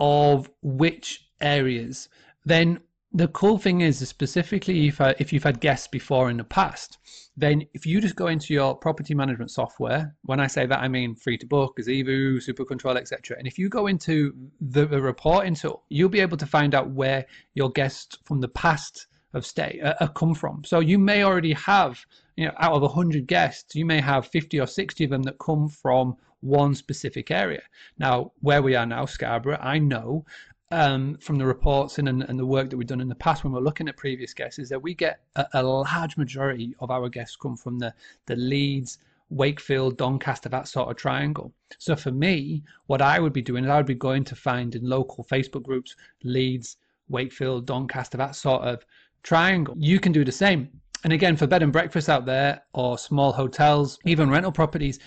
of 0.00 0.50
which 0.62 1.28
areas, 1.40 2.08
then 2.44 2.80
the 3.12 3.28
cool 3.28 3.58
thing 3.58 3.80
is, 3.80 4.06
specifically 4.06 4.88
if, 4.88 5.00
uh, 5.00 5.14
if 5.18 5.32
you've 5.32 5.44
had 5.44 5.60
guests 5.60 5.88
before 5.88 6.30
in 6.30 6.36
the 6.36 6.44
past, 6.44 6.98
then 7.36 7.64
if 7.72 7.86
you 7.86 8.00
just 8.00 8.16
go 8.16 8.26
into 8.26 8.52
your 8.52 8.74
property 8.76 9.14
management 9.14 9.50
software, 9.50 10.14
when 10.24 10.40
I 10.40 10.46
say 10.46 10.66
that, 10.66 10.80
I 10.80 10.88
mean 10.88 11.14
Freetobook, 11.14 11.76
Gazebo, 11.76 12.38
Super 12.38 12.64
Control, 12.64 12.96
etc. 12.98 13.36
And 13.38 13.46
if 13.46 13.58
you 13.58 13.68
go 13.68 13.86
into 13.86 14.34
the, 14.60 14.86
the 14.86 15.00
reporting 15.00 15.54
tool, 15.54 15.84
you'll 15.88 16.08
be 16.08 16.20
able 16.20 16.36
to 16.36 16.46
find 16.46 16.74
out 16.74 16.90
where 16.90 17.24
your 17.54 17.70
guests 17.70 18.18
from 18.24 18.40
the 18.40 18.48
past 18.48 19.06
have 19.32 19.46
stay 19.46 19.80
uh, 19.82 20.06
come 20.08 20.34
from. 20.34 20.64
So 20.64 20.80
you 20.80 20.98
may 20.98 21.22
already 21.22 21.52
have, 21.52 22.04
you 22.36 22.46
know, 22.46 22.54
out 22.58 22.72
of 22.72 22.82
100 22.82 23.26
guests, 23.26 23.74
you 23.74 23.86
may 23.86 24.00
have 24.00 24.26
50 24.26 24.60
or 24.60 24.66
60 24.66 25.04
of 25.04 25.10
them 25.10 25.22
that 25.24 25.38
come 25.38 25.68
from 25.68 26.16
one 26.40 26.74
specific 26.74 27.30
area. 27.30 27.62
Now, 27.98 28.32
where 28.40 28.62
we 28.62 28.74
are 28.76 28.86
now, 28.86 29.06
Scarborough, 29.06 29.58
I 29.60 29.78
know 29.78 30.24
um, 30.70 31.16
from 31.18 31.38
the 31.38 31.46
reports 31.46 31.98
and, 31.98 32.08
and 32.08 32.38
the 32.38 32.46
work 32.46 32.68
that 32.70 32.76
we've 32.76 32.86
done 32.86 33.00
in 33.00 33.08
the 33.08 33.14
past 33.14 33.42
when 33.42 33.52
we're 33.52 33.60
looking 33.60 33.88
at 33.88 33.96
previous 33.96 34.34
guests 34.34 34.58
is 34.58 34.68
that 34.68 34.82
we 34.82 34.94
get 34.94 35.20
a, 35.36 35.46
a 35.54 35.62
large 35.62 36.16
majority 36.16 36.74
of 36.80 36.90
our 36.90 37.08
guests 37.08 37.36
come 37.36 37.56
from 37.56 37.78
the, 37.78 37.92
the 38.26 38.36
Leeds, 38.36 38.98
Wakefield, 39.30 39.96
Doncaster, 39.96 40.48
that 40.48 40.68
sort 40.68 40.90
of 40.90 40.96
triangle. 40.96 41.52
So 41.78 41.96
for 41.96 42.10
me, 42.10 42.62
what 42.86 43.00
I 43.00 43.18
would 43.18 43.32
be 43.32 43.42
doing 43.42 43.64
is 43.64 43.70
I 43.70 43.76
would 43.76 43.86
be 43.86 43.94
going 43.94 44.24
to 44.24 44.36
find 44.36 44.74
in 44.74 44.88
local 44.88 45.24
Facebook 45.24 45.62
groups, 45.62 45.96
Leeds, 46.22 46.76
Wakefield, 47.08 47.66
Doncaster, 47.66 48.18
that 48.18 48.36
sort 48.36 48.62
of 48.62 48.84
triangle. 49.22 49.74
You 49.78 49.98
can 49.98 50.12
do 50.12 50.24
the 50.24 50.32
same. 50.32 50.68
And 51.04 51.12
again, 51.12 51.36
for 51.36 51.46
bed 51.46 51.62
and 51.62 51.72
breakfast 51.72 52.08
out 52.08 52.26
there 52.26 52.62
or 52.74 52.98
small 52.98 53.32
hotels, 53.32 53.98
even 54.04 54.30
rental 54.30 54.52
properties, 54.52 54.98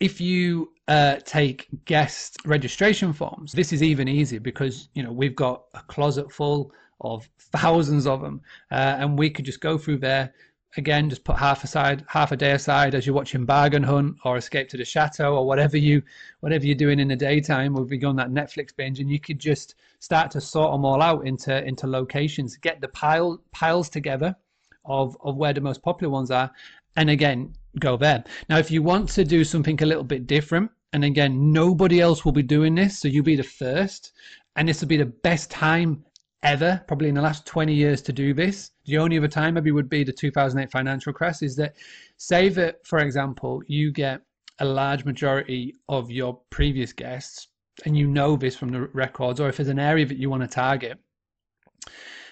if 0.00 0.20
you 0.20 0.73
uh, 0.88 1.16
take 1.24 1.68
guest 1.84 2.36
registration 2.44 3.12
forms, 3.12 3.52
this 3.52 3.72
is 3.72 3.82
even 3.82 4.08
easier 4.08 4.40
because 4.40 4.88
you 4.94 5.02
know 5.02 5.12
we've 5.12 5.36
got 5.36 5.64
a 5.74 5.82
closet 5.82 6.30
full 6.30 6.72
of 7.00 7.28
thousands 7.38 8.06
of 8.06 8.20
them, 8.20 8.40
uh, 8.70 8.96
and 8.98 9.18
we 9.18 9.30
could 9.30 9.44
just 9.44 9.60
go 9.60 9.78
through 9.78 9.98
there. 9.98 10.32
Again, 10.76 11.08
just 11.08 11.22
put 11.22 11.36
half 11.36 11.62
aside, 11.62 12.04
half 12.08 12.32
a 12.32 12.36
day 12.36 12.50
aside 12.50 12.96
as 12.96 13.06
you're 13.06 13.14
watching 13.14 13.44
Bargain 13.44 13.84
Hunt 13.84 14.16
or 14.24 14.36
Escape 14.36 14.68
to 14.70 14.76
the 14.76 14.84
Chateau 14.84 15.36
or 15.36 15.46
whatever 15.46 15.78
you, 15.78 16.02
whatever 16.40 16.66
you're 16.66 16.74
doing 16.74 16.98
in 16.98 17.06
the 17.06 17.16
daytime. 17.16 17.74
We'll 17.74 17.84
be 17.84 18.04
on 18.04 18.16
that 18.16 18.30
Netflix 18.30 18.74
binge, 18.76 18.98
and 18.98 19.08
you 19.08 19.20
could 19.20 19.38
just 19.38 19.76
start 20.00 20.32
to 20.32 20.40
sort 20.40 20.72
them 20.72 20.84
all 20.84 21.00
out 21.00 21.26
into 21.26 21.64
into 21.64 21.86
locations, 21.86 22.56
get 22.56 22.80
the 22.80 22.88
pile 22.88 23.40
piles 23.52 23.88
together 23.88 24.36
of 24.84 25.16
of 25.22 25.36
where 25.36 25.52
the 25.52 25.60
most 25.60 25.82
popular 25.82 26.10
ones 26.10 26.30
are, 26.30 26.50
and 26.96 27.10
again 27.10 27.54
go 27.80 27.96
there. 27.96 28.24
Now, 28.48 28.58
if 28.58 28.70
you 28.70 28.82
want 28.82 29.08
to 29.10 29.24
do 29.24 29.44
something 29.44 29.82
a 29.82 29.86
little 29.86 30.04
bit 30.04 30.26
different, 30.26 30.70
and 30.92 31.04
again, 31.04 31.52
nobody 31.52 32.00
else 32.00 32.24
will 32.24 32.32
be 32.32 32.42
doing 32.42 32.74
this, 32.74 33.00
so 33.00 33.08
you'll 33.08 33.24
be 33.24 33.36
the 33.36 33.42
first, 33.42 34.12
and 34.56 34.68
this 34.68 34.80
will 34.80 34.88
be 34.88 34.96
the 34.96 35.06
best 35.06 35.50
time 35.50 36.04
ever, 36.44 36.80
probably 36.86 37.08
in 37.08 37.14
the 37.14 37.22
last 37.22 37.46
20 37.46 37.74
years 37.74 38.00
to 38.02 38.12
do 38.12 38.32
this. 38.32 38.70
The 38.84 38.98
only 38.98 39.18
other 39.18 39.28
time 39.28 39.54
maybe 39.54 39.72
would 39.72 39.88
be 39.88 40.04
the 40.04 40.12
2008 40.12 40.70
financial 40.70 41.12
crash 41.12 41.42
is 41.42 41.56
that, 41.56 41.74
say 42.18 42.48
that, 42.50 42.76
for 42.86 43.00
example, 43.00 43.62
you 43.66 43.90
get 43.90 44.20
a 44.60 44.64
large 44.64 45.04
majority 45.04 45.74
of 45.88 46.10
your 46.10 46.40
previous 46.50 46.92
guests, 46.92 47.48
and 47.84 47.96
you 47.96 48.06
know 48.06 48.36
this 48.36 48.54
from 48.54 48.68
the 48.68 48.82
records, 48.92 49.40
or 49.40 49.48
if 49.48 49.56
there's 49.56 49.68
an 49.68 49.80
area 49.80 50.06
that 50.06 50.18
you 50.18 50.30
want 50.30 50.42
to 50.42 50.48
target, 50.48 50.98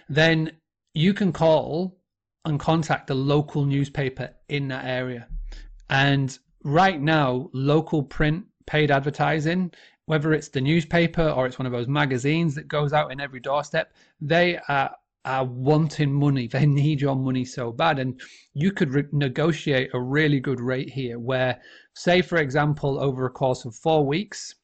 then 0.08 0.52
you 0.94 1.14
can 1.14 1.32
call 1.32 1.98
and 2.44 2.58
contact 2.58 3.06
the 3.06 3.14
local 3.14 3.64
newspaper 3.64 4.30
in 4.48 4.68
that 4.68 4.84
area. 4.84 5.28
And 5.90 6.36
right 6.64 7.00
now, 7.00 7.50
local 7.52 8.02
print 8.02 8.44
paid 8.66 8.90
advertising, 8.90 9.72
whether 10.06 10.32
it's 10.32 10.48
the 10.48 10.60
newspaper 10.60 11.28
or 11.28 11.46
it's 11.46 11.58
one 11.58 11.66
of 11.66 11.72
those 11.72 11.88
magazines 11.88 12.54
that 12.54 12.68
goes 12.68 12.92
out 12.92 13.12
in 13.12 13.20
every 13.20 13.40
doorstep, 13.40 13.92
they 14.20 14.58
are 14.68 14.90
are 15.24 15.44
wanting 15.44 16.12
money. 16.12 16.48
They 16.52 16.66
need 16.66 17.00
your 17.00 17.14
money 17.14 17.44
so 17.44 17.70
bad. 17.72 17.98
And 17.98 18.20
you 18.54 18.72
could 18.72 18.92
re- 18.92 19.04
negotiate 19.12 19.90
a 19.94 20.00
really 20.00 20.40
good 20.40 20.60
rate 20.60 20.90
here 20.90 21.18
where, 21.18 21.60
say, 21.94 22.22
for 22.22 22.38
example, 22.38 22.98
over 23.00 23.26
a 23.26 23.30
course 23.30 23.64
of 23.64 23.74
four 23.74 24.04
weeks, 24.04 24.56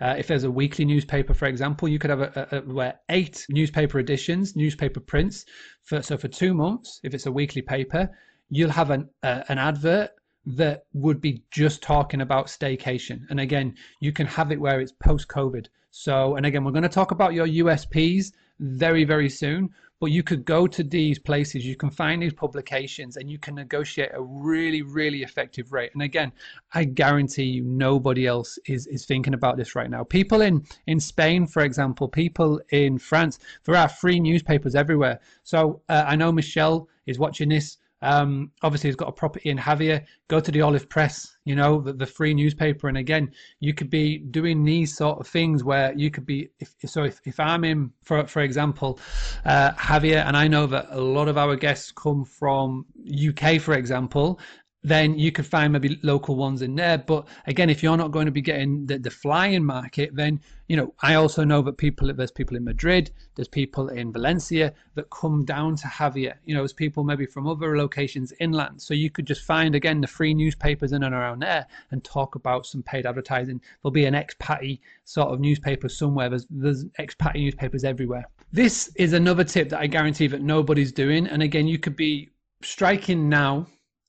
uh, 0.00 0.14
if 0.18 0.26
there's 0.26 0.44
a 0.44 0.50
weekly 0.50 0.84
newspaper, 0.84 1.34
for 1.34 1.46
example, 1.46 1.88
you 1.88 1.98
could 1.98 2.10
have 2.10 2.20
a, 2.20 2.48
a, 2.50 2.56
a, 2.56 2.60
where 2.62 3.00
eight 3.08 3.46
newspaper 3.48 3.98
editions, 3.98 4.56
newspaper 4.56 5.00
prints. 5.00 5.44
For, 5.84 6.02
so 6.02 6.16
for 6.16 6.28
two 6.28 6.54
months, 6.54 7.00
if 7.02 7.14
it's 7.14 7.26
a 7.26 7.32
weekly 7.32 7.62
paper, 7.62 8.10
you'll 8.48 8.70
have 8.70 8.90
an 8.90 9.08
uh, 9.22 9.42
an 9.48 9.58
advert 9.58 10.10
that 10.46 10.84
would 10.92 11.20
be 11.20 11.42
just 11.50 11.82
talking 11.82 12.20
about 12.20 12.46
staycation. 12.46 13.22
And 13.30 13.40
again, 13.40 13.74
you 14.00 14.12
can 14.12 14.26
have 14.26 14.52
it 14.52 14.60
where 14.60 14.80
it's 14.80 14.92
post 14.92 15.28
COVID. 15.28 15.66
So, 15.90 16.36
and 16.36 16.46
again, 16.46 16.62
we're 16.62 16.72
going 16.72 16.82
to 16.82 16.88
talk 16.88 17.10
about 17.10 17.34
your 17.34 17.46
USPs 17.46 18.32
very, 18.60 19.04
very 19.04 19.28
soon. 19.28 19.70
But 19.98 20.10
you 20.10 20.22
could 20.22 20.44
go 20.44 20.66
to 20.66 20.82
these 20.82 21.18
places, 21.18 21.64
you 21.64 21.74
can 21.76 21.90
find 21.90 22.22
these 22.22 22.34
publications, 22.34 23.16
and 23.16 23.30
you 23.30 23.38
can 23.38 23.54
negotiate 23.54 24.10
a 24.12 24.22
really, 24.22 24.82
really 24.82 25.22
effective 25.22 25.72
rate. 25.72 25.90
And 25.94 26.02
again, 26.02 26.32
I 26.74 26.84
guarantee 26.84 27.44
you, 27.44 27.64
nobody 27.64 28.26
else 28.26 28.58
is 28.66 28.86
is 28.86 29.06
thinking 29.06 29.34
about 29.34 29.56
this 29.56 29.74
right 29.74 29.90
now. 29.90 30.04
People 30.04 30.42
in 30.42 30.64
in 30.86 31.00
Spain, 31.00 31.46
for 31.46 31.62
example, 31.62 32.08
people 32.08 32.60
in 32.70 32.98
France, 32.98 33.38
there 33.64 33.76
are 33.76 33.88
free 33.88 34.20
newspapers 34.20 34.74
everywhere. 34.74 35.20
So 35.44 35.80
uh, 35.88 36.04
I 36.06 36.16
know 36.16 36.30
Michelle 36.30 36.88
is 37.06 37.18
watching 37.18 37.48
this. 37.48 37.78
Um, 38.06 38.52
obviously, 38.62 38.88
he's 38.88 38.96
got 38.96 39.08
a 39.08 39.12
property 39.12 39.50
in 39.50 39.58
Jávea. 39.58 40.04
Go 40.28 40.40
to 40.40 40.50
the 40.52 40.62
Olive 40.62 40.88
Press, 40.88 41.36
you 41.44 41.56
know, 41.56 41.80
the, 41.80 41.92
the 41.92 42.06
free 42.06 42.32
newspaper. 42.34 42.88
And 42.88 42.96
again, 42.96 43.32
you 43.60 43.74
could 43.74 43.90
be 43.90 44.18
doing 44.18 44.64
these 44.64 44.96
sort 44.96 45.18
of 45.18 45.26
things 45.26 45.64
where 45.64 45.92
you 45.94 46.10
could 46.10 46.24
be. 46.24 46.48
If, 46.60 46.74
so, 46.86 47.04
if, 47.04 47.20
if 47.24 47.40
I'm 47.40 47.64
in, 47.64 47.90
for 48.02 48.26
for 48.26 48.42
example, 48.42 49.00
uh, 49.44 49.72
Jávea, 49.72 50.24
and 50.24 50.36
I 50.36 50.46
know 50.48 50.66
that 50.66 50.86
a 50.90 51.00
lot 51.00 51.28
of 51.28 51.36
our 51.36 51.56
guests 51.56 51.92
come 51.92 52.24
from 52.24 52.86
UK, 53.04 53.60
for 53.60 53.74
example, 53.74 54.38
then 54.86 55.18
you 55.18 55.32
could 55.32 55.44
find 55.44 55.72
maybe 55.72 55.98
local 56.04 56.36
ones 56.36 56.62
in 56.62 56.76
there. 56.76 56.96
But 56.96 57.26
again, 57.48 57.68
if 57.68 57.82
you're 57.82 57.96
not 57.96 58.12
going 58.12 58.26
to 58.26 58.32
be 58.32 58.40
getting 58.40 58.86
the, 58.86 58.98
the 58.98 59.10
flying 59.10 59.64
market, 59.64 60.14
then 60.14 60.40
you 60.68 60.76
know 60.76 60.94
I 61.02 61.14
also 61.14 61.42
know 61.42 61.60
that 61.62 61.76
people 61.76 62.12
there's 62.14 62.30
people 62.30 62.56
in 62.56 62.62
Madrid, 62.62 63.10
there's 63.34 63.48
people 63.48 63.88
in 63.88 64.12
Valencia 64.12 64.72
that 64.94 65.10
come 65.10 65.44
down 65.44 65.74
to 65.76 65.88
Jávea. 65.88 66.34
You 66.44 66.54
know, 66.54 66.60
there's 66.60 66.72
people 66.72 67.02
maybe 67.02 67.26
from 67.26 67.48
other 67.48 67.76
locations 67.76 68.32
inland. 68.38 68.80
So 68.80 68.94
you 68.94 69.10
could 69.10 69.26
just 69.26 69.42
find 69.42 69.74
again 69.74 70.00
the 70.00 70.06
free 70.06 70.34
newspapers 70.34 70.92
in 70.92 71.02
and 71.02 71.14
around 71.14 71.40
there 71.40 71.66
and 71.90 72.04
talk 72.04 72.36
about 72.36 72.64
some 72.64 72.84
paid 72.84 73.06
advertising. 73.06 73.60
There'll 73.82 73.90
be 73.90 74.06
an 74.06 74.14
expatty 74.14 74.78
sort 75.04 75.30
of 75.30 75.40
newspaper 75.40 75.88
somewhere. 75.88 76.28
There's 76.28 76.46
there's 76.48 76.84
expatty 77.00 77.40
newspapers 77.40 77.82
everywhere. 77.82 78.24
This 78.52 78.92
is 78.94 79.14
another 79.14 79.42
tip 79.42 79.68
that 79.70 79.80
I 79.80 79.88
guarantee 79.88 80.28
that 80.28 80.42
nobody's 80.42 80.92
doing. 80.92 81.26
And 81.26 81.42
again, 81.42 81.66
you 81.66 81.80
could 81.80 81.96
be 81.96 82.30
striking 82.62 83.28
now 83.28 83.66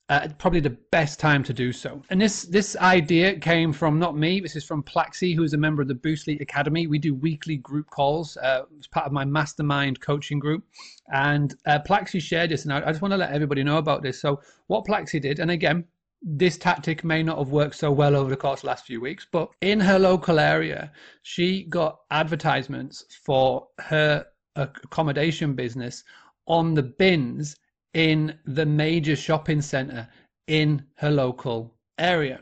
uh, 0.10 0.28
probably 0.38 0.62
the 0.62 0.78
best 0.92 1.20
time 1.20 1.44
to 1.44 1.54
do 1.54 1.74
so. 1.74 2.02
And 2.10 2.22
this 2.22 2.44
this 2.44 2.78
idea 2.78 3.38
came 3.40 3.74
from 3.74 4.00
not 4.00 4.16
me. 4.16 4.40
This 4.40 4.56
is 4.56 4.64
from 4.64 4.82
Plaxi, 4.84 5.36
who 5.36 5.44
is 5.44 5.54
a 5.54 5.58
member 5.58 5.82
of 5.82 5.90
the 5.90 5.96
Boostly 5.96 6.40
Academy. 6.40 6.88
We 6.88 6.98
do 6.98 7.14
weekly 7.14 7.58
group 7.58 7.90
calls 7.90 8.38
uh, 8.38 8.64
as 8.80 8.88
part 8.88 9.06
of 9.06 9.12
my 9.12 9.26
mastermind 9.26 10.00
coaching 10.00 10.40
group. 10.40 10.64
And 11.12 11.56
uh, 11.66 11.80
Plaxi 11.80 12.22
shared 12.22 12.52
this, 12.52 12.64
and 12.64 12.74
I, 12.74 12.78
I 12.78 12.92
just 12.92 13.02
want 13.02 13.12
to 13.12 13.18
let 13.18 13.32
everybody 13.32 13.64
know 13.64 13.78
about 13.78 14.02
this. 14.02 14.22
So 14.22 14.42
what 14.68 14.86
Plaxi 14.86 15.22
did, 15.22 15.40
and 15.40 15.52
again, 15.52 15.84
this 16.22 16.58
tactic 16.58 17.04
may 17.04 17.22
not 17.22 17.38
have 17.38 17.50
worked 17.50 17.76
so 17.76 17.92
well 17.92 18.16
over 18.16 18.30
the 18.30 18.38
course 18.38 18.62
the 18.62 18.68
last 18.68 18.86
few 18.86 19.02
weeks, 19.02 19.28
but 19.30 19.50
in 19.62 19.80
her 19.80 20.00
local 20.00 20.40
area, 20.40 20.92
she 21.22 21.64
got 21.64 22.00
advertisements 22.12 23.04
for 23.24 23.68
her 23.80 24.26
accommodation 24.56 25.54
business 25.54 26.04
on 26.48 26.74
the 26.74 26.84
bins 26.84 27.58
in 27.94 28.38
the 28.46 28.66
major 28.66 29.16
shopping 29.16 29.62
center 29.62 30.08
in 30.48 30.84
her 30.96 31.12
local 31.12 31.74
area. 31.98 32.42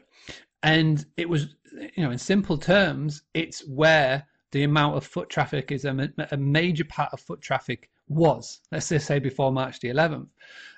And 0.63 1.05
it 1.17 1.29
was, 1.29 1.55
you 1.71 2.03
know, 2.03 2.11
in 2.11 2.17
simple 2.17 2.57
terms, 2.57 3.23
it's 3.33 3.67
where 3.67 4.27
the 4.51 4.63
amount 4.63 4.97
of 4.97 5.05
foot 5.05 5.29
traffic 5.29 5.71
is 5.71 5.85
a, 5.85 6.09
a 6.31 6.37
major 6.37 6.85
part 6.85 7.11
of 7.13 7.19
foot 7.19 7.41
traffic 7.41 7.89
was, 8.07 8.61
let's 8.71 8.89
just 8.89 9.07
say 9.07 9.19
before 9.19 9.51
March 9.51 9.79
the 9.79 9.89
11th. 9.89 10.27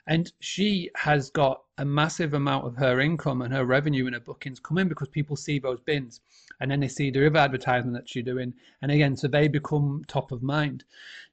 And 0.08 0.32
she 0.40 0.90
has 0.96 1.30
got 1.30 1.62
a 1.78 1.84
massive 1.86 2.34
amount 2.34 2.66
of 2.66 2.76
her 2.78 3.02
income 3.02 3.42
and 3.42 3.54
her 3.54 3.66
revenue 3.66 4.06
and 4.06 4.16
her 4.16 4.22
bookings 4.22 4.60
coming 4.60 4.88
because 4.88 5.10
people 5.10 5.36
see 5.36 5.60
those 5.60 5.82
bins 5.82 6.22
and 6.60 6.72
then 6.72 6.80
they 6.80 6.88
see 6.88 7.12
the 7.12 7.28
other 7.28 7.40
advertisement 7.40 7.94
that 7.94 8.08
she's 8.08 8.24
doing. 8.24 8.54
And 8.82 8.92
again, 8.92 9.18
so 9.18 9.28
they 9.28 9.48
become 9.48 10.04
top 10.08 10.32
of 10.32 10.42
mind. 10.42 10.86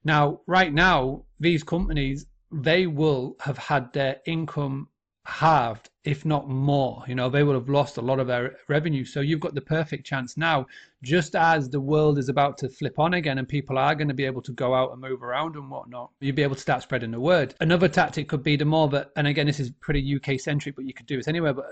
Now, 0.03 0.41
right 0.45 0.73
now, 0.73 1.23
these 1.39 1.63
companies 1.63 2.25
they 2.55 2.87
will 2.87 3.35
have 3.41 3.57
had 3.57 3.91
their 3.93 4.21
income 4.25 4.87
halved 5.25 5.89
if 6.05 6.23
not 6.23 6.47
more. 6.47 7.03
You 7.07 7.15
know, 7.15 7.29
they 7.29 7.43
will 7.43 7.55
have 7.55 7.67
lost 7.67 7.97
a 7.97 8.01
lot 8.01 8.19
of 8.19 8.27
their 8.27 8.57
revenue. 8.67 9.03
So 9.03 9.21
you've 9.21 9.39
got 9.39 9.55
the 9.55 9.61
perfect 9.61 10.05
chance 10.05 10.37
now, 10.37 10.67
just 11.05 11.35
as 11.35 11.69
the 11.69 11.79
world 11.79 12.17
is 12.17 12.29
about 12.29 12.57
to 12.57 12.67
flip 12.67 12.97
on 12.97 13.13
again 13.13 13.37
and 13.37 13.47
people 13.47 13.77
are 13.77 13.93
going 13.93 14.07
to 14.07 14.13
be 14.13 14.25
able 14.25 14.41
to 14.41 14.51
go 14.51 14.73
out 14.73 14.91
and 14.91 14.99
move 14.99 15.21
around 15.21 15.55
and 15.55 15.69
whatnot, 15.69 16.09
you'll 16.19 16.35
be 16.35 16.41
able 16.41 16.55
to 16.55 16.61
start 16.61 16.81
spreading 16.81 17.11
the 17.11 17.19
word. 17.19 17.53
Another 17.59 17.87
tactic 17.87 18.27
could 18.27 18.43
be 18.43 18.55
the 18.55 18.65
more 18.65 18.89
that, 18.89 19.11
and 19.15 19.27
again, 19.27 19.45
this 19.45 19.59
is 19.59 19.69
pretty 19.79 20.15
UK 20.15 20.39
centric, 20.39 20.75
but 20.75 20.85
you 20.85 20.93
could 20.93 21.05
do 21.05 21.17
this 21.17 21.27
anywhere, 21.27 21.53
but 21.53 21.65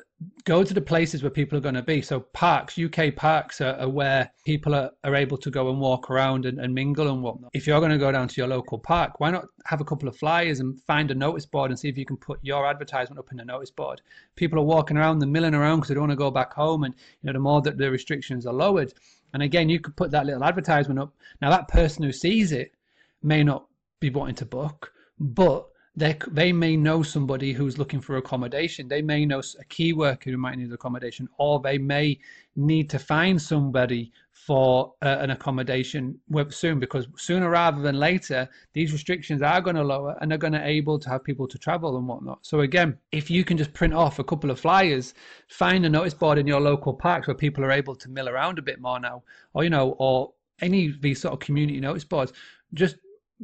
go 0.46 0.64
to 0.64 0.74
the 0.74 0.82
places 0.82 1.24
where 1.24 1.32
people 1.32 1.58
are 1.58 1.62
going 1.62 1.76
to 1.76 1.82
be. 1.82 2.02
So 2.02 2.20
parks, 2.20 2.78
UK 2.78 3.16
parks 3.16 3.60
are, 3.60 3.76
are 3.76 3.90
where 3.90 4.32
people 4.46 4.76
are, 4.76 4.92
are 5.04 5.16
able 5.16 5.38
to 5.38 5.50
go 5.50 5.70
and 5.70 5.80
walk 5.80 6.12
around 6.12 6.46
and, 6.46 6.60
and 6.60 6.74
mingle 6.74 7.10
and 7.12 7.24
whatnot. 7.24 7.50
If 7.54 7.66
you're 7.66 7.80
going 7.80 7.92
to 7.92 7.98
go 7.98 8.12
down 8.12 8.28
to 8.28 8.36
your 8.36 8.48
local 8.48 8.78
park, 8.78 9.20
why 9.20 9.32
not 9.32 9.46
have 9.66 9.82
a 9.82 9.86
couple 9.86 10.08
of 10.08 10.16
flyers 10.16 10.60
and 10.60 10.80
find 10.82 11.10
a 11.10 11.16
notice 11.16 11.46
board 11.46 11.72
and 11.72 11.80
see 11.80 11.90
if 11.90 11.98
you 11.98 12.06
can 12.06 12.18
put 12.18 12.40
your 12.44 12.68
advertisement 12.68 13.18
up 13.18 13.32
in 13.32 13.38
the 13.38 13.46
notice 13.46 13.72
board? 13.72 14.02
People 14.36 14.60
are 14.60 14.64
walking 14.64 14.98
around, 14.98 15.20
they're 15.20 15.30
milling 15.30 15.54
around 15.54 15.78
because 15.78 15.90
they 15.90 15.96
don't 15.96 16.04
want 16.04 16.12
to 16.12 16.16
go 16.16 16.32
back 16.32 16.54
home. 16.54 16.84
And, 16.84 16.94
you 17.22 17.28
know, 17.28 17.34
the 17.34 17.40
more 17.40 17.62
that 17.62 17.78
the 17.78 17.92
restrictions 17.92 18.46
are 18.46 18.54
lowered, 18.54 18.94
and 19.34 19.42
again, 19.42 19.70
you 19.70 19.80
could 19.80 19.96
put 19.96 20.12
that 20.12 20.26
little 20.26 20.44
advertisement 20.44 21.00
up. 21.00 21.14
Now, 21.42 21.50
that 21.50 21.68
person 21.68 22.04
who 22.04 22.12
sees 22.12 22.52
it 22.52 22.74
may 23.22 23.44
not 23.44 23.66
be 24.00 24.10
wanting 24.10 24.36
to 24.36 24.46
book, 24.46 24.94
but 25.20 25.68
they 25.96 26.18
they 26.32 26.52
may 26.52 26.76
know 26.76 27.04
somebody 27.04 27.54
who's 27.54 27.78
looking 27.78 28.02
for 28.02 28.18
accommodation. 28.18 28.88
They 28.88 29.02
may 29.02 29.26
know 29.26 29.42
a 29.60 29.64
key 29.66 29.94
worker 29.94 30.32
who 30.32 30.38
might 30.38 30.58
need 30.58 30.72
accommodation, 30.72 31.30
or 31.38 31.60
they 31.60 31.78
may 31.78 32.20
need 32.56 32.90
to 32.90 33.00
find 33.00 33.42
somebody 33.42 34.12
for 34.46 34.94
uh, 35.02 35.18
an 35.20 35.30
accommodation 35.30 36.20
soon 36.50 36.78
because 36.78 37.08
sooner 37.16 37.50
rather 37.50 37.82
than 37.82 37.98
later 37.98 38.50
these 38.74 38.92
restrictions 38.92 39.42
are 39.42 39.62
going 39.62 39.76
to 39.76 39.84
lower 39.84 40.18
and 40.20 40.30
they're 40.30 40.38
going 40.38 40.52
to 40.52 40.68
able 40.68 41.00
to 41.00 41.10
have 41.10 41.24
people 41.24 41.48
to 41.48 41.58
travel 41.58 41.96
and 41.96 42.06
whatnot 42.06 42.40
so 42.42 42.60
again 42.60 42.98
if 43.14 43.32
you 43.32 43.46
can 43.46 43.58
just 43.58 43.72
print 43.74 43.94
off 43.94 44.20
a 44.20 44.24
couple 44.24 44.52
of 44.52 44.60
flyers 44.60 45.14
find 45.48 45.86
a 45.86 45.90
notice 45.90 46.14
board 46.14 46.38
in 46.38 46.46
your 46.46 46.60
local 46.60 46.94
parks 46.94 47.26
where 47.26 47.36
people 47.36 47.64
are 47.64 47.72
able 47.72 47.96
to 47.96 48.10
mill 48.10 48.28
around 48.28 48.60
a 48.60 48.62
bit 48.62 48.82
more 48.82 49.00
now 49.00 49.24
or 49.54 49.64
you 49.64 49.70
know 49.70 49.96
or 49.98 50.34
any 50.60 50.90
of 50.90 51.02
these 51.02 51.22
sort 51.22 51.34
of 51.34 51.40
community 51.40 51.80
notice 51.80 52.04
boards 52.04 52.34
just 52.74 52.98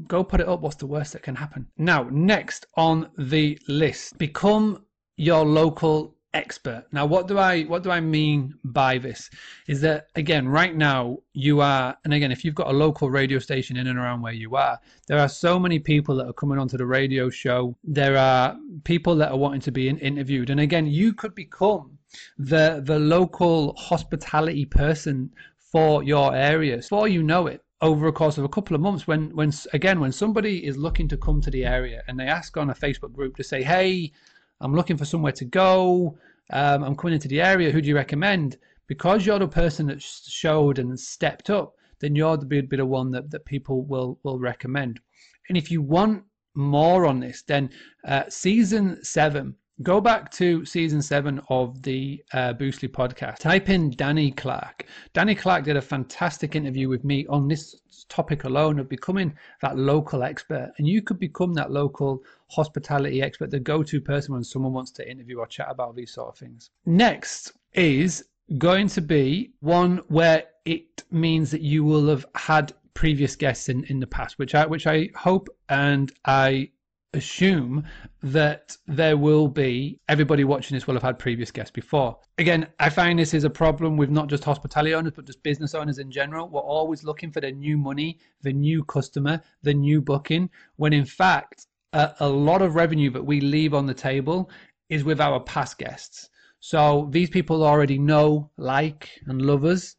go 0.07 0.23
put 0.23 0.41
it 0.41 0.47
up. 0.47 0.61
What's 0.61 0.77
the 0.77 0.87
worst 0.87 1.13
that 1.13 1.23
can 1.23 1.35
happen? 1.35 1.67
Now, 1.77 2.07
next 2.11 2.65
on 2.75 3.09
the 3.17 3.59
list, 3.67 4.17
become 4.17 4.85
your 5.17 5.45
local 5.45 6.15
expert. 6.33 6.85
Now, 6.91 7.05
what 7.05 7.27
do 7.27 7.37
I 7.37 7.63
what 7.63 7.83
do 7.83 7.91
I 7.91 7.99
mean 7.99 8.53
by 8.63 8.97
this? 8.97 9.29
Is 9.67 9.81
that 9.81 10.07
again, 10.15 10.47
right 10.47 10.75
now 10.75 11.17
you 11.33 11.61
are, 11.61 11.97
and 12.03 12.13
again, 12.13 12.31
if 12.31 12.45
you've 12.45 12.55
got 12.55 12.67
a 12.67 12.73
local 12.73 13.09
radio 13.09 13.39
station 13.39 13.77
in 13.77 13.87
and 13.87 13.97
around 13.97 14.21
where 14.21 14.33
you 14.33 14.55
are, 14.55 14.79
there 15.07 15.19
are 15.19 15.29
so 15.29 15.59
many 15.59 15.79
people 15.79 16.15
that 16.17 16.27
are 16.27 16.33
coming 16.33 16.59
onto 16.59 16.77
the 16.77 16.85
radio 16.85 17.29
show. 17.29 17.75
There 17.83 18.17
are 18.17 18.57
people 18.83 19.15
that 19.15 19.31
are 19.31 19.37
wanting 19.37 19.61
to 19.61 19.71
be 19.71 19.89
interviewed, 19.89 20.49
and 20.49 20.59
again, 20.59 20.85
you 20.85 21.13
could 21.13 21.35
become 21.35 21.97
the 22.37 22.81
the 22.85 22.99
local 22.99 23.75
hospitality 23.75 24.65
person 24.65 25.31
for 25.57 26.03
your 26.03 26.35
areas. 26.35 26.85
Before 26.85 27.07
you 27.07 27.23
know 27.23 27.47
it, 27.47 27.63
over 27.81 28.07
a 28.07 28.11
course 28.11 28.37
of 28.37 28.43
a 28.43 28.49
couple 28.49 28.75
of 28.75 28.81
months 28.81 29.07
when 29.07 29.33
when 29.35 29.51
again 29.73 29.99
when 29.99 30.11
somebody 30.11 30.65
is 30.65 30.75
looking 30.77 31.07
to 31.07 31.17
come 31.17 31.39
to 31.39 31.49
the 31.49 31.65
area 31.65 32.03
and 32.07 32.19
they 32.19 32.27
ask 32.27 32.57
on 32.57 32.69
a 32.69 32.73
facebook 32.73 33.13
group 33.13 33.35
to 33.37 33.43
say 33.43 33.63
hey 33.63 34.11
i'm 34.59 34.75
looking 34.75 34.97
for 34.97 35.05
somewhere 35.05 35.31
to 35.31 35.45
go. 35.45 36.17
Um, 36.51 36.83
i'm 36.83 36.95
coming 36.95 37.13
into 37.13 37.27
the 37.27 37.41
area. 37.41 37.71
Who 37.71 37.81
do 37.81 37.87
you 37.87 37.95
recommend? 37.95 38.57
Because 38.87 39.25
you're 39.25 39.39
the 39.39 39.47
person 39.47 39.85
that 39.87 40.01
showed 40.01 40.79
and 40.79 40.99
stepped 40.99 41.49
up 41.49 41.75
then 41.99 42.15
you're 42.15 42.37
the 42.37 42.45
bit, 42.45 42.69
bit 42.69 42.79
of 42.79 42.87
one 42.87 43.11
that, 43.11 43.29
that 43.31 43.45
people 43.45 43.83
will 43.83 44.19
will 44.23 44.39
recommend. 44.39 44.99
And 45.47 45.57
if 45.57 45.71
you 45.71 45.81
want 45.81 46.23
more 46.55 47.05
on 47.05 47.19
this 47.19 47.43
then 47.43 47.69
uh, 48.05 48.23
season 48.29 49.03
seven 49.03 49.55
go 49.81 50.01
back 50.01 50.29
to 50.31 50.65
season 50.65 51.01
seven 51.01 51.41
of 51.49 51.81
the 51.83 52.23
uh, 52.33 52.53
Boostly 52.53 52.89
podcast. 52.89 53.37
Type 53.37 53.69
in 53.69 53.91
Danny 53.91 54.31
Clark. 54.31 54.85
Danny 55.13 55.35
Clark 55.35 55.63
did 55.63 55.77
a 55.77 55.81
fantastic 55.81 56.55
interview 56.55 56.89
with 56.89 57.03
me 57.03 57.25
on 57.27 57.47
this 57.47 57.79
topic 58.09 58.43
alone 58.43 58.79
of 58.79 58.89
becoming 58.89 59.33
that 59.61 59.77
local 59.77 60.23
expert. 60.23 60.71
And 60.77 60.87
you 60.87 61.01
could 61.01 61.19
become 61.19 61.53
that 61.53 61.71
local 61.71 62.23
hospitality 62.47 63.21
expert, 63.21 63.51
the 63.51 63.59
go 63.59 63.83
to 63.83 64.01
person 64.01 64.33
when 64.33 64.43
someone 64.43 64.73
wants 64.73 64.91
to 64.91 65.09
interview 65.09 65.39
or 65.39 65.47
chat 65.47 65.67
about 65.69 65.95
these 65.95 66.11
sort 66.11 66.29
of 66.29 66.37
things. 66.37 66.71
Next 66.85 67.53
is 67.73 68.25
going 68.57 68.87
to 68.89 69.01
be 69.01 69.51
one 69.59 70.01
where 70.07 70.45
it 70.65 71.03
means 71.11 71.51
that 71.51 71.61
you 71.61 71.83
will 71.83 72.07
have 72.07 72.25
had 72.35 72.73
previous 72.95 73.35
guests 73.35 73.69
in, 73.69 73.85
in 73.85 73.99
the 73.99 74.07
past, 74.07 74.37
which 74.39 74.55
I 74.55 74.65
which 74.65 74.87
I 74.87 75.09
hope 75.15 75.47
and 75.69 76.11
I 76.25 76.71
assume 77.13 77.83
that 78.21 78.77
there 78.87 79.17
will 79.17 79.47
be 79.47 79.99
everybody 80.07 80.43
watching 80.43 80.75
this 80.75 80.85
will 80.85 80.93
have 80.93 81.03
had 81.03 81.17
previous 81.17 81.49
guests 81.51 81.71
before. 81.71 82.17
Again, 82.37 82.67
I 82.79 82.89
find 82.89 83.17
this 83.17 83.33
is 83.33 83.43
a 83.43 83.49
problem 83.49 83.97
with 83.97 84.09
not 84.09 84.27
just 84.27 84.43
hospitality 84.43 84.93
owners, 84.93 85.13
but 85.15 85.25
just 85.25 85.41
business 85.41 85.73
owners 85.73 85.97
in 85.97 86.11
general. 86.11 86.47
We're 86.49 86.61
always 86.61 87.03
looking 87.03 87.31
for 87.31 87.41
the 87.41 87.51
new 87.51 87.77
money, 87.77 88.19
the 88.41 88.53
new 88.53 88.83
customer, 88.83 89.41
the 89.63 89.73
new 89.73 90.01
booking, 90.01 90.49
when 90.75 90.93
in 90.93 91.05
fact, 91.05 91.65
a, 91.93 92.13
a 92.19 92.29
lot 92.29 92.61
of 92.61 92.75
revenue 92.75 93.09
that 93.11 93.25
we 93.25 93.41
leave 93.41 93.73
on 93.73 93.87
the 93.87 93.93
table 93.93 94.49
is 94.89 95.03
with 95.03 95.19
our 95.19 95.39
past 95.39 95.77
guests. 95.77 96.29
So 96.59 97.07
these 97.11 97.29
people 97.29 97.63
already 97.63 97.97
know, 97.97 98.51
like, 98.57 99.09
and 99.25 99.41
love 99.41 99.63
us. 99.63 99.95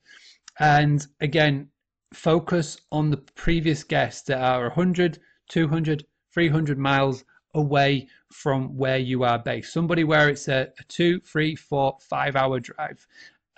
And 0.58 1.04
again, 1.20 1.68
focus 2.12 2.80
on 2.92 3.10
the 3.10 3.16
previous 3.16 3.82
guests 3.82 4.22
that 4.22 4.40
are 4.40 4.64
100, 4.64 5.18
200, 5.48 6.04
300 6.32 6.78
miles 6.78 7.24
away 7.54 8.08
from 8.32 8.76
where 8.76 8.98
you 8.98 9.24
are 9.24 9.38
based. 9.38 9.72
Somebody 9.72 10.04
where 10.04 10.28
it's 10.28 10.48
a, 10.48 10.68
a 10.78 10.84
two, 10.88 11.20
three, 11.20 11.56
four, 11.56 11.96
five 12.00 12.36
hour 12.36 12.60
drive. 12.60 13.06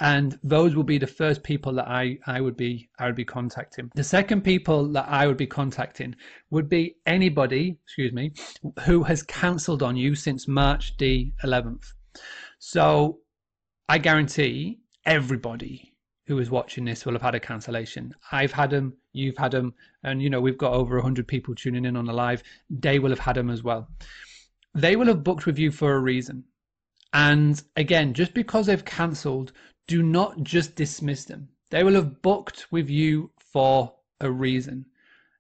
And 0.00 0.38
those 0.42 0.74
will 0.74 0.82
be 0.82 0.98
the 0.98 1.06
first 1.06 1.42
people 1.44 1.72
that 1.74 1.86
I, 1.86 2.18
I 2.26 2.40
would 2.40 2.56
be 2.56 2.88
I 2.98 3.06
would 3.06 3.14
be 3.14 3.24
contacting. 3.24 3.90
The 3.94 4.02
second 4.02 4.42
people 4.42 4.88
that 4.92 5.06
I 5.08 5.26
would 5.26 5.36
be 5.36 5.46
contacting 5.46 6.16
would 6.50 6.68
be 6.68 6.96
anybody, 7.06 7.76
excuse 7.84 8.12
me, 8.12 8.32
who 8.84 9.04
has 9.04 9.22
cancelled 9.22 9.82
on 9.82 9.94
you 9.94 10.14
since 10.16 10.48
March 10.48 10.96
the 10.96 11.32
11th. 11.44 11.92
So 12.58 13.20
I 13.88 13.98
guarantee 13.98 14.80
everybody 15.06 15.91
who 16.32 16.38
is 16.38 16.50
watching 16.50 16.86
this 16.86 17.04
will 17.04 17.12
have 17.12 17.20
had 17.20 17.34
a 17.34 17.40
cancellation. 17.40 18.14
I've 18.32 18.52
had 18.52 18.70
them, 18.70 18.94
you've 19.12 19.36
had 19.36 19.52
them, 19.52 19.74
and 20.02 20.22
you 20.22 20.30
know 20.30 20.40
we've 20.40 20.56
got 20.56 20.72
over 20.72 20.96
100 20.96 21.28
people 21.28 21.54
tuning 21.54 21.84
in 21.84 21.94
on 21.94 22.06
the 22.06 22.12
live. 22.14 22.42
They 22.70 22.98
will 22.98 23.10
have 23.10 23.18
had 23.18 23.36
them 23.36 23.50
as 23.50 23.62
well. 23.62 23.86
They 24.74 24.96
will 24.96 25.08
have 25.08 25.22
booked 25.22 25.44
with 25.44 25.58
you 25.58 25.70
for 25.70 25.94
a 25.94 26.00
reason. 26.00 26.44
And 27.12 27.62
again, 27.76 28.14
just 28.14 28.32
because 28.32 28.64
they've 28.64 28.84
cancelled, 28.84 29.52
do 29.86 30.02
not 30.02 30.42
just 30.42 30.74
dismiss 30.74 31.26
them. 31.26 31.48
They 31.68 31.84
will 31.84 31.94
have 31.94 32.22
booked 32.22 32.72
with 32.72 32.88
you 32.88 33.30
for 33.36 33.92
a 34.22 34.30
reason. 34.30 34.86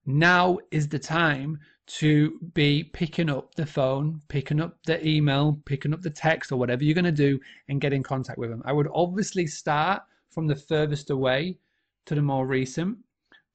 Now 0.04 0.58
is 0.70 0.88
the 0.88 0.98
time 0.98 1.58
to 1.86 2.38
be 2.52 2.84
picking 2.84 3.30
up 3.30 3.54
the 3.54 3.64
phone, 3.64 4.20
picking 4.28 4.60
up 4.60 4.76
the 4.84 5.06
email, 5.08 5.58
picking 5.64 5.94
up 5.94 6.02
the 6.02 6.10
text, 6.10 6.52
or 6.52 6.58
whatever 6.58 6.84
you're 6.84 6.94
going 6.94 7.04
to 7.06 7.12
do 7.12 7.40
and 7.68 7.80
get 7.80 7.94
in 7.94 8.02
contact 8.02 8.38
with 8.38 8.50
them. 8.50 8.62
I 8.66 8.72
would 8.72 8.88
obviously 8.92 9.46
start 9.46 10.02
from 10.32 10.46
the 10.46 10.56
furthest 10.56 11.10
away 11.10 11.58
to 12.06 12.14
the 12.14 12.22
more 12.22 12.46
recent. 12.46 12.98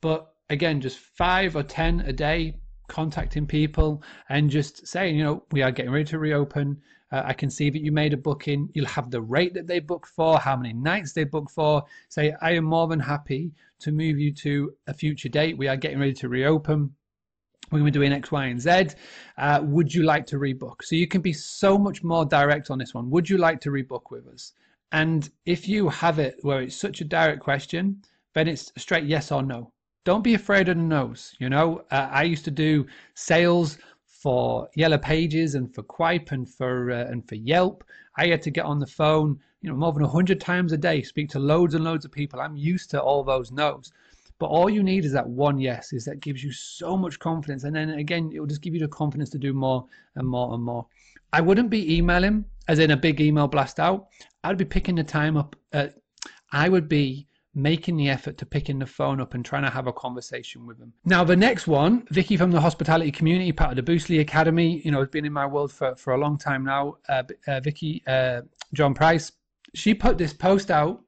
But 0.02 0.34
again, 0.50 0.80
just 0.80 1.00
five 1.00 1.56
or 1.56 1.64
10 1.64 2.02
a 2.02 2.14
day 2.14 2.56
contacting 2.88 3.46
people 3.46 4.02
and 4.30 4.50
just 4.50 4.88
saying, 4.88 5.18
you 5.18 5.24
know, 5.24 5.44
we 5.52 5.62
are 5.62 5.72
getting 5.72 5.92
ready 5.92 6.06
to 6.06 6.20
reopen. 6.20 6.82
Uh, 7.12 7.24
I 7.26 7.34
can 7.34 7.50
see 7.50 7.70
that 7.70 7.82
you 7.82 7.92
made 7.92 8.14
a 8.14 8.18
booking. 8.18 8.70
You'll 8.74 8.86
have 8.86 9.12
the 9.12 9.22
rate 9.22 9.54
that 9.54 9.68
they 9.68 9.80
booked 9.80 10.10
for, 10.10 10.38
how 10.40 10.56
many 10.56 10.74
nights 10.74 11.14
they 11.14 11.24
booked 11.24 11.52
for. 11.52 11.84
Say, 12.10 12.34
I 12.42 12.52
am 12.52 12.66
more 12.66 12.88
than 12.88 13.00
happy 13.00 13.52
to 13.80 13.92
move 13.92 14.20
you 14.20 14.34
to 14.34 14.74
a 14.88 14.94
future 14.94 15.30
date. 15.30 15.58
We 15.58 15.68
are 15.68 15.78
getting 15.78 16.00
ready 16.00 16.14
to 16.14 16.30
reopen. 16.30 16.94
We're 17.72 17.80
going 17.80 17.92
to 17.92 18.00
be 18.00 18.06
doing 18.06 18.14
X, 18.14 18.32
Y, 18.32 18.46
and 18.46 18.62
Z. 18.62 18.88
Uh, 19.38 19.60
would 19.64 19.94
you 19.94 20.04
like 20.04 20.26
to 20.28 20.38
rebook? 20.38 20.84
So 20.84 20.96
you 20.96 21.08
can 21.08 21.22
be 21.22 21.34
so 21.34 21.78
much 21.78 22.02
more 22.02 22.26
direct 22.26 22.72
on 22.72 22.78
this 22.78 22.94
one. 22.94 23.10
Would 23.10 23.30
you 23.30 23.38
like 23.38 23.60
to 23.62 23.72
rebook 23.72 24.04
with 24.10 24.26
us? 24.28 24.54
And 24.92 25.30
if 25.46 25.68
you 25.68 25.90
have 25.90 26.20
it 26.20 26.38
where 26.42 26.62
it's 26.62 26.76
such 26.76 27.02
a 27.02 27.06
direct 27.06 27.42
question, 27.42 28.02
then 28.34 28.48
it's 28.48 28.72
straight 28.78 29.06
yes 29.06 29.32
or 29.32 29.44
no. 29.44 29.72
Don't 30.06 30.24
be 30.24 30.36
afraid 30.36 30.70
of 30.70 30.78
the 30.78 30.84
no's. 30.84 31.36
You 31.40 31.50
know, 31.50 31.84
uh, 31.92 32.08
I 32.12 32.24
used 32.24 32.46
to 32.46 32.52
do 32.52 32.86
sales 33.14 33.78
for 34.06 34.70
Yellow 34.76 34.98
Pages 34.98 35.56
and 35.56 35.74
for 35.74 35.84
Qype 35.84 36.32
and 36.32 36.50
for 36.50 36.92
uh, 36.92 37.06
and 37.06 37.28
for 37.28 37.36
Yelp. 37.36 37.84
I 38.18 38.28
had 38.28 38.42
to 38.44 38.52
get 38.52 38.66
on 38.66 38.80
the 38.80 38.88
phone, 38.88 39.40
you 39.62 39.70
know, 39.70 39.76
more 39.76 39.92
than 39.92 40.04
hundred 40.06 40.40
times 40.40 40.72
a 40.72 40.78
day, 40.78 41.02
speak 41.04 41.30
to 41.32 41.40
loads 41.40 41.76
and 41.76 41.84
loads 41.84 42.06
of 42.06 42.12
people. 42.12 42.40
I'm 42.40 42.56
used 42.56 42.90
to 42.92 43.02
all 43.02 43.24
those 43.24 43.52
no's. 43.52 43.92
But 44.40 44.48
all 44.48 44.70
you 44.70 44.84
need 44.84 45.04
is 45.04 45.12
that 45.14 45.28
one 45.28 45.60
yes, 45.60 45.94
is 45.94 46.06
that 46.06 46.20
gives 46.20 46.44
you 46.44 46.52
so 46.52 46.96
much 46.96 47.18
confidence. 47.18 47.64
And 47.64 47.76
then 47.76 47.90
again, 47.90 48.32
it 48.34 48.40
will 48.40 48.48
just 48.48 48.62
give 48.62 48.74
you 48.74 48.80
the 48.80 48.88
confidence 48.88 49.32
to 49.32 49.40
do 49.40 49.52
more 49.52 49.86
and 50.16 50.28
more 50.28 50.54
and 50.54 50.64
more. 50.64 50.86
I 51.34 51.42
wouldn't 51.42 51.70
be 51.70 51.98
emailing 51.98 52.46
as 52.68 52.80
in 52.80 52.92
a 52.92 52.98
big 52.98 53.20
email 53.20 53.48
blast 53.48 53.80
out. 53.80 54.08
I'd 54.48 54.58
be 54.58 54.66
picking 54.66 54.96
the 54.96 55.04
time 55.04 55.38
up. 55.38 55.56
Uh, 55.74 55.88
I 56.52 56.70
would 56.70 56.88
be 56.88 57.28
making 57.54 57.98
the 57.98 58.08
effort 58.08 58.38
to 58.38 58.46
picking 58.46 58.78
the 58.80 58.86
phone 58.86 59.20
up 59.20 59.34
and 59.34 59.44
trying 59.44 59.64
to 59.64 59.70
have 59.70 59.88
a 59.88 59.94
conversation 59.94 60.66
with 60.68 60.78
them. 60.78 60.94
Now, 61.06 61.24
the 61.24 61.36
next 61.36 61.68
one, 61.68 62.08
Vicky 62.12 62.38
from 62.38 62.52
the 62.52 62.62
hospitality 62.62 63.12
community, 63.12 63.52
part 63.52 63.78
of 63.78 63.84
the 63.84 63.92
Boostly 63.92 64.20
Academy, 64.20 64.80
you 64.86 64.92
know, 64.92 65.00
has 65.00 65.10
been 65.10 65.26
in 65.26 65.34
my 65.34 65.46
world 65.46 65.72
for, 65.72 65.96
for 65.96 66.14
a 66.14 66.18
long 66.18 66.38
time 66.38 66.64
now. 66.64 66.98
Uh, 67.10 67.24
uh, 67.48 67.60
Vicky, 67.60 68.04
uh, 68.08 68.42
John 68.74 68.94
Price, 68.94 69.32
she 69.74 69.94
put 69.94 70.18
this 70.18 70.34
post 70.34 70.70
out 70.70 71.02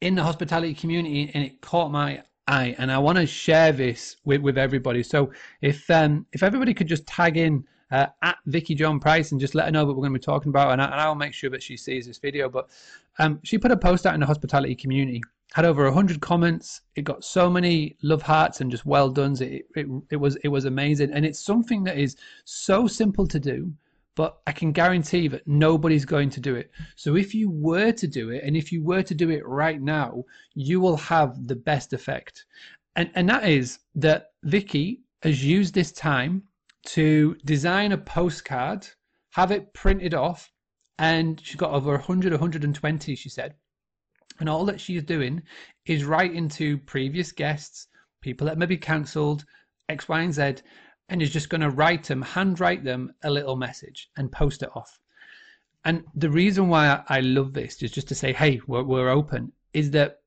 in 0.00 0.14
the 0.14 0.22
hospitality 0.22 0.74
community 0.74 1.30
and 1.34 1.42
it 1.42 1.60
caught 1.60 1.90
my 1.90 2.22
eye. 2.46 2.76
And 2.78 2.92
I 2.92 2.98
want 2.98 3.18
to 3.18 3.26
share 3.26 3.72
this 3.72 4.16
with, 4.24 4.42
with 4.42 4.58
everybody. 4.58 5.02
So 5.02 5.32
if 5.62 5.90
um, 5.90 6.26
if 6.32 6.42
everybody 6.42 6.74
could 6.74 6.88
just 6.88 7.06
tag 7.06 7.36
in 7.36 7.64
uh, 7.90 8.06
at 8.22 8.36
Vicky 8.46 8.74
John 8.74 9.00
Price 9.00 9.32
and 9.32 9.40
just 9.40 9.54
let 9.54 9.66
her 9.66 9.70
know 9.70 9.84
what 9.84 9.96
we're 9.96 10.02
going 10.02 10.12
to 10.12 10.18
be 10.18 10.24
talking 10.24 10.50
about, 10.50 10.72
and, 10.72 10.82
I, 10.82 11.08
will 11.08 11.14
make 11.14 11.32
sure 11.32 11.50
that 11.50 11.62
she 11.62 11.76
sees 11.76 12.06
this 12.06 12.18
video. 12.18 12.48
But 12.48 12.68
um, 13.18 13.40
she 13.44 13.58
put 13.58 13.70
a 13.70 13.76
post 13.76 14.06
out 14.06 14.14
in 14.14 14.20
the 14.20 14.26
hospitality 14.26 14.74
community, 14.74 15.22
had 15.52 15.64
over 15.64 15.84
100 15.84 16.20
comments. 16.20 16.82
It 16.96 17.04
got 17.04 17.24
so 17.24 17.48
many 17.48 17.96
love 18.02 18.22
hearts 18.22 18.60
and 18.60 18.70
just 18.70 18.84
well 18.84 19.08
done. 19.10 19.36
It, 19.40 19.66
it, 19.74 19.86
it 20.10 20.16
was 20.16 20.36
it 20.36 20.48
was 20.48 20.66
amazing, 20.66 21.12
and 21.12 21.24
it's 21.24 21.40
something 21.40 21.84
that 21.84 21.98
is 21.98 22.16
so 22.44 22.86
simple 22.86 23.26
to 23.26 23.40
do. 23.40 23.72
But 24.14 24.38
I 24.48 24.52
can 24.52 24.72
guarantee 24.72 25.28
that 25.28 25.46
nobody's 25.46 26.04
going 26.04 26.28
to 26.30 26.40
do 26.40 26.56
it. 26.56 26.72
So 26.96 27.14
if 27.14 27.36
you 27.36 27.50
were 27.50 27.92
to 27.92 28.06
do 28.08 28.30
it, 28.30 28.42
and 28.42 28.56
if 28.56 28.72
you 28.72 28.82
were 28.82 29.02
to 29.02 29.14
do 29.14 29.30
it 29.30 29.46
right 29.46 29.80
now, 29.80 30.24
you 30.54 30.80
will 30.80 30.96
have 30.96 31.46
the 31.46 31.56
best 31.56 31.92
effect. 31.92 32.44
And 32.96 33.10
and 33.14 33.28
that 33.28 33.48
is 33.48 33.78
that 33.94 34.32
Vicky 34.42 35.00
has 35.22 35.44
used 35.44 35.72
this 35.72 35.92
time 35.92 36.42
to 36.88 37.36
design 37.44 37.92
a 37.92 37.98
postcard, 37.98 38.86
have 39.32 39.50
it 39.50 39.74
printed 39.74 40.14
off, 40.14 40.50
and 40.98 41.38
she's 41.44 41.56
got 41.56 41.72
over 41.72 41.92
100, 41.92 42.32
120, 42.32 43.14
she 43.14 43.28
said. 43.28 43.54
And 44.40 44.48
all 44.48 44.64
that 44.64 44.80
she's 44.80 45.02
doing 45.02 45.42
is 45.84 46.04
writing 46.04 46.48
to 46.50 46.78
previous 46.78 47.30
guests, 47.30 47.88
people 48.22 48.46
that 48.46 48.56
may 48.56 48.64
be 48.64 48.78
cancelled, 48.78 49.44
X, 49.90 50.08
Y, 50.08 50.20
and 50.22 50.32
Z, 50.32 50.54
and 51.10 51.20
is 51.20 51.30
just 51.30 51.50
going 51.50 51.60
to 51.60 51.70
write 51.70 52.04
them, 52.04 52.22
handwrite 52.22 52.84
them 52.84 53.12
a 53.22 53.30
little 53.30 53.56
message 53.56 54.08
and 54.16 54.32
post 54.32 54.62
it 54.62 54.70
off. 54.74 54.98
And 55.84 56.04
the 56.14 56.30
reason 56.30 56.68
why 56.68 57.02
I 57.08 57.20
love 57.20 57.52
this 57.52 57.82
is 57.82 57.90
just 57.90 58.08
to 58.08 58.14
say, 58.14 58.32
hey, 58.32 58.60
we're, 58.66 58.82
we're 58.82 59.10
open, 59.10 59.52
is 59.74 59.90
that 59.90 60.20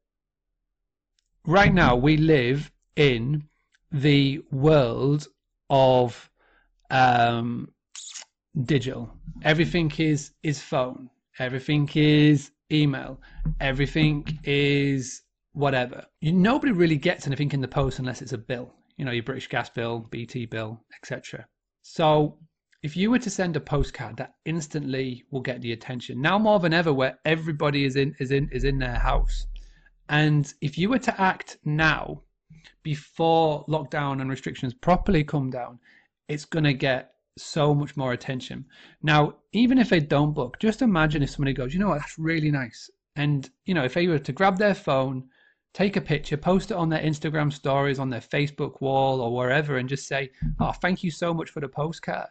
right 1.43 1.74
now 1.74 1.95
we 1.95 2.17
live 2.17 2.71
in 2.95 3.47
the 3.91 4.41
world 4.52 5.28
of 5.71 6.31
um, 6.92 7.70
digital. 8.66 9.12
Everything 9.44 9.92
is 9.98 10.32
is 10.44 10.62
phone. 10.62 11.10
Everything 11.40 11.90
is 11.96 12.52
email. 12.72 13.20
Everything 13.60 14.26
is 14.44 15.24
whatever. 15.54 16.06
You, 16.20 16.34
nobody 16.34 16.72
really 16.72 16.98
gets 16.98 17.26
anything 17.26 17.52
in 17.52 17.62
the 17.62 17.68
post 17.68 18.00
unless 18.00 18.22
it's 18.22 18.34
a 18.34 18.38
bill. 18.38 18.72
You 18.98 19.06
know, 19.06 19.12
your 19.12 19.24
British 19.24 19.48
Gas 19.48 19.70
bill, 19.70 20.00
BT 20.12 20.46
bill, 20.46 20.80
etc. 20.96 21.48
So 21.82 22.38
if 22.84 22.96
you 22.96 23.10
were 23.10 23.20
to 23.20 23.30
send 23.30 23.56
a 23.56 23.60
postcard, 23.60 24.18
that 24.18 24.36
instantly 24.46 25.24
will 25.32 25.42
get 25.42 25.62
the 25.62 25.72
attention. 25.72 26.22
Now 26.22 26.38
more 26.38 26.60
than 26.60 26.74
ever, 26.74 26.94
where 26.94 27.18
everybody 27.26 27.86
is 27.86 27.96
in 27.96 28.16
is 28.20 28.32
in 28.32 28.50
is 28.52 28.64
in 28.64 28.78
their 28.78 29.00
house, 29.00 29.48
and 30.10 30.54
if 30.62 30.78
you 30.78 30.90
were 30.90 31.00
to 31.00 31.22
act 31.22 31.58
now, 31.64 32.22
before 32.84 33.66
lockdown 33.68 34.22
and 34.22 34.30
restrictions 34.30 34.74
properly 34.74 35.24
come 35.24 35.50
down, 35.50 35.80
it's 36.32 36.46
going 36.46 36.63
to 36.63 36.74
get 36.74 37.13
so 37.38 37.74
much 37.74 37.98
more 37.98 38.13
attention. 38.13 38.65
Now, 39.04 39.36
even 39.54 39.78
if 39.78 39.89
they 39.89 40.00
don't 40.00 40.34
book, 40.34 40.60
just 40.60 40.82
imagine 40.82 41.24
if 41.24 41.32
somebody 41.32 41.54
goes, 41.54 41.74
you 41.74 41.80
know 41.80 41.89
what, 41.89 42.00
that's 42.00 42.17
really 42.17 42.52
nice. 42.52 42.89
And, 43.15 43.50
you 43.65 43.74
know, 43.74 43.84
if 43.84 43.94
they 43.94 44.08
were 44.08 44.20
to 44.20 44.32
grab 44.32 44.58
their 44.58 44.74
phone, 44.74 45.26
take 45.74 45.98
a 45.98 46.02
picture, 46.02 46.38
post 46.38 46.72
it 46.72 46.78
on 46.78 46.89
their 46.89 47.02
Instagram 47.02 47.52
stories, 47.52 48.00
on 48.00 48.10
their 48.10 48.22
Facebook 48.22 48.80
wall, 48.82 49.20
or 49.22 49.36
wherever, 49.36 49.78
and 49.78 49.89
just 49.89 50.08
say, 50.08 50.30
oh, 50.60 50.72
thank 50.72 51.04
you 51.04 51.12
so 51.12 51.34
much 51.34 51.50
for 51.50 51.60
the 51.60 51.67
postcard, 51.67 52.30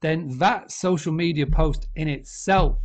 then 0.00 0.36
that 0.38 0.70
social 0.70 1.12
media 1.12 1.46
post 1.46 1.88
in 1.96 2.08
itself 2.08 2.78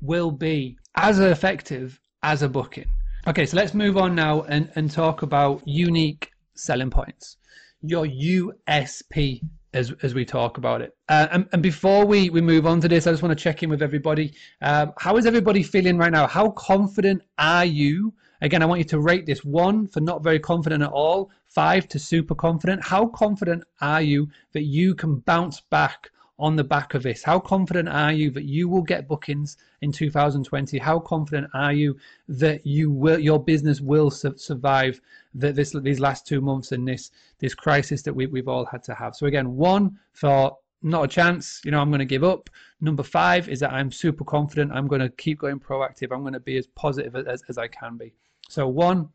will 0.00 0.30
be 0.30 0.76
as 0.96 1.20
effective 1.20 1.98
as 2.22 2.42
a 2.42 2.48
booking. 2.48 2.86
Okay, 3.26 3.46
so 3.46 3.56
let's 3.56 3.72
move 3.72 3.96
on 3.96 4.14
now 4.14 4.42
and, 4.42 4.70
and 4.74 4.90
talk 4.90 5.22
about 5.22 5.62
unique 5.64 6.30
selling 6.54 6.90
points. 6.90 7.36
Your 7.82 8.06
USP 8.06 9.42
as 9.74 9.92
as 10.02 10.14
we 10.14 10.24
talk 10.24 10.58
about 10.58 10.82
it. 10.82 10.96
Uh, 11.08 11.28
and, 11.32 11.48
and 11.52 11.62
before 11.62 12.04
we, 12.04 12.30
we 12.30 12.40
move 12.40 12.66
on 12.66 12.80
to 12.80 12.88
this, 12.88 13.06
I 13.06 13.10
just 13.10 13.22
want 13.22 13.36
to 13.36 13.42
check 13.42 13.62
in 13.62 13.70
with 13.70 13.82
everybody. 13.82 14.34
Um, 14.60 14.92
how 14.98 15.16
is 15.16 15.26
everybody 15.26 15.62
feeling 15.62 15.98
right 15.98 16.12
now? 16.12 16.26
How 16.26 16.50
confident 16.50 17.22
are 17.38 17.64
you? 17.64 18.12
Again, 18.40 18.62
I 18.62 18.66
want 18.66 18.80
you 18.80 18.84
to 18.86 19.00
rate 19.00 19.24
this 19.24 19.44
one 19.44 19.86
for 19.86 20.00
not 20.00 20.24
very 20.24 20.40
confident 20.40 20.82
at 20.82 20.90
all, 20.90 21.30
five 21.46 21.86
to 21.88 21.98
super 21.98 22.34
confident. 22.34 22.84
How 22.84 23.06
confident 23.06 23.62
are 23.80 24.02
you 24.02 24.28
that 24.52 24.64
you 24.64 24.94
can 24.94 25.16
bounce 25.20 25.60
back 25.60 26.10
on 26.38 26.56
the 26.56 26.64
back 26.64 26.94
of 26.94 27.02
this? 27.02 27.22
How 27.22 27.38
confident 27.38 27.88
are 27.88 28.12
you 28.12 28.30
that 28.30 28.44
you 28.44 28.68
will 28.68 28.82
get 28.82 29.08
bookings 29.08 29.56
in 29.80 29.92
2020? 29.92 30.78
How 30.78 30.98
confident 30.98 31.48
are 31.54 31.72
you 31.72 31.96
that 32.28 32.66
you 32.66 32.90
will 32.90 33.18
your 33.18 33.42
business 33.42 33.80
will 33.80 34.10
su- 34.10 34.36
survive 34.36 35.00
the, 35.34 35.52
this 35.52 35.74
these 35.82 36.00
last 36.00 36.26
two 36.26 36.40
months 36.40 36.72
and 36.72 36.86
this 36.86 37.10
this 37.38 37.54
crisis 37.54 38.02
that 38.02 38.14
we, 38.14 38.26
we've 38.26 38.48
all 38.48 38.64
had 38.64 38.82
to 38.84 38.94
have? 38.94 39.14
So 39.14 39.26
again, 39.26 39.56
one 39.56 39.98
for 40.12 40.56
not 40.82 41.04
a 41.04 41.08
chance. 41.08 41.60
You 41.64 41.70
know, 41.70 41.80
I'm 41.80 41.90
going 41.90 42.00
to 42.00 42.04
give 42.04 42.24
up. 42.24 42.50
Number 42.80 43.02
five 43.02 43.48
is 43.48 43.60
that 43.60 43.72
I'm 43.72 43.90
super 43.90 44.24
confident. 44.24 44.72
I'm 44.72 44.88
going 44.88 45.00
to 45.00 45.08
keep 45.10 45.38
going 45.38 45.60
proactive. 45.60 46.12
I'm 46.12 46.22
going 46.22 46.32
to 46.32 46.40
be 46.40 46.56
as 46.56 46.66
positive 46.66 47.14
as, 47.14 47.42
as 47.48 47.58
I 47.58 47.68
can 47.68 47.96
be. 47.96 48.12
So 48.48 48.66
one, 48.68 49.08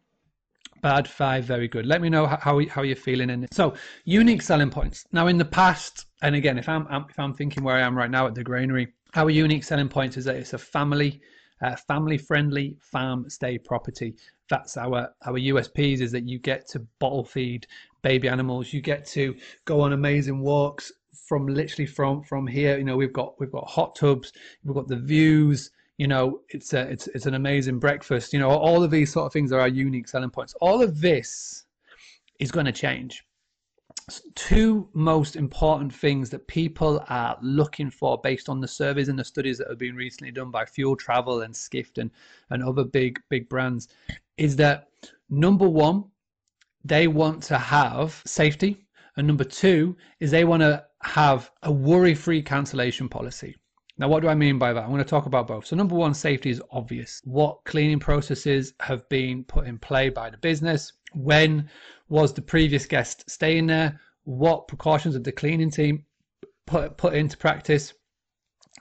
bad, 0.81 1.07
five, 1.07 1.43
very 1.43 1.67
good. 1.67 1.85
Let 1.85 2.01
me 2.01 2.09
know 2.09 2.25
how 2.25 2.61
how 2.69 2.83
you're 2.83 2.95
feeling 2.95 3.29
in 3.29 3.43
it. 3.43 3.53
So 3.53 3.73
unique 4.05 4.41
selling 4.41 4.69
points. 4.69 5.05
Now 5.11 5.27
in 5.27 5.37
the 5.37 5.45
past, 5.45 6.06
and 6.21 6.35
again, 6.35 6.57
if 6.57 6.67
I'm 6.67 6.87
if 7.09 7.19
I'm 7.19 7.33
thinking 7.33 7.63
where 7.63 7.75
I 7.75 7.81
am 7.81 7.95
right 7.95 8.09
now 8.09 8.27
at 8.27 8.35
the 8.35 8.43
granary, 8.43 8.87
our 9.15 9.29
unique 9.29 9.63
selling 9.63 9.89
points 9.89 10.17
is 10.17 10.25
that 10.25 10.35
it's 10.35 10.53
a 10.53 10.57
family. 10.57 11.21
Uh, 11.59 11.75
family 11.75 12.19
friendly 12.19 12.77
farm 12.79 13.27
stay 13.29 13.57
property. 13.57 14.15
That's 14.47 14.77
our 14.77 15.09
our 15.25 15.33
USPs 15.33 16.01
is 16.01 16.11
that 16.11 16.27
you 16.27 16.37
get 16.37 16.67
to 16.69 16.79
bottle 16.99 17.23
feed 17.23 17.65
baby 18.03 18.27
animals. 18.27 18.73
You 18.73 18.81
get 18.81 19.05
to 19.07 19.35
go 19.65 19.81
on 19.81 19.93
amazing 19.93 20.39
walks 20.39 20.91
from 21.27 21.47
literally 21.47 21.87
from 21.87 22.21
from 22.23 22.45
here. 22.45 22.77
You 22.77 22.83
know 22.83 22.95
we've 22.95 23.13
got 23.13 23.39
we've 23.39 23.51
got 23.51 23.67
hot 23.67 23.95
tubs 23.95 24.33
we've 24.63 24.75
got 24.75 24.87
the 24.87 24.97
views 24.97 25.71
you 25.97 26.07
know 26.07 26.41
it's 26.49 26.73
a, 26.73 26.81
it's 26.81 27.07
it's 27.07 27.25
an 27.25 27.33
amazing 27.33 27.79
breakfast. 27.79 28.33
You 28.33 28.39
know 28.39 28.49
all 28.49 28.83
of 28.83 28.91
these 28.91 29.11
sort 29.11 29.25
of 29.25 29.33
things 29.33 29.51
are 29.51 29.59
our 29.59 29.67
unique 29.67 30.07
selling 30.07 30.29
points. 30.29 30.53
All 30.61 30.81
of 30.81 31.01
this 31.01 31.65
is 32.39 32.51
going 32.51 32.67
to 32.67 32.71
change 32.71 33.23
two 34.35 34.87
most 34.93 35.35
important 35.35 35.93
things 35.93 36.29
that 36.29 36.47
people 36.47 37.03
are 37.09 37.37
looking 37.41 37.89
for 37.89 38.19
based 38.21 38.49
on 38.49 38.61
the 38.61 38.67
surveys 38.67 39.09
and 39.09 39.19
the 39.19 39.23
studies 39.23 39.57
that 39.57 39.67
have 39.67 39.77
been 39.77 39.95
recently 39.95 40.31
done 40.31 40.51
by 40.51 40.65
fuel 40.65 40.95
travel 40.95 41.41
and 41.41 41.55
skift 41.55 41.97
and, 41.97 42.11
and 42.49 42.63
other 42.63 42.83
big 42.83 43.19
big 43.29 43.47
brands 43.49 43.87
is 44.37 44.55
that 44.55 44.89
number 45.29 45.67
one 45.67 46.03
they 46.83 47.07
want 47.07 47.43
to 47.43 47.57
have 47.57 48.21
safety 48.25 48.85
and 49.17 49.27
number 49.27 49.43
two 49.43 49.95
is 50.19 50.31
they 50.31 50.45
want 50.45 50.61
to 50.61 50.83
have 51.01 51.51
a 51.63 51.71
worry-free 51.71 52.41
cancellation 52.41 53.09
policy 53.09 53.55
now, 53.99 54.07
what 54.07 54.21
do 54.21 54.27
I 54.27 54.35
mean 54.35 54.59
by 54.59 54.73
that? 54.73 54.83
I'm 54.83 54.91
going 54.91 55.03
to 55.03 55.09
talk 55.09 55.25
about 55.25 55.47
both. 55.47 55.65
So, 55.65 55.75
number 55.75 55.95
one, 55.95 56.13
safety 56.13 56.51
is 56.51 56.61
obvious. 56.69 57.19
What 57.23 57.63
cleaning 57.65 57.99
processes 57.99 58.73
have 58.79 59.07
been 59.09 59.43
put 59.43 59.65
in 59.65 59.79
play 59.79 60.09
by 60.09 60.29
the 60.29 60.37
business? 60.37 60.93
When 61.13 61.69
was 62.09 62.33
the 62.33 62.41
previous 62.41 62.85
guest 62.85 63.29
staying 63.29 63.67
there? 63.67 63.99
What 64.23 64.67
precautions 64.67 65.15
have 65.15 65.23
the 65.23 65.31
cleaning 65.31 65.71
team 65.71 66.05
put, 66.65 66.97
put 66.97 67.13
into 67.13 67.37
practice? 67.37 67.93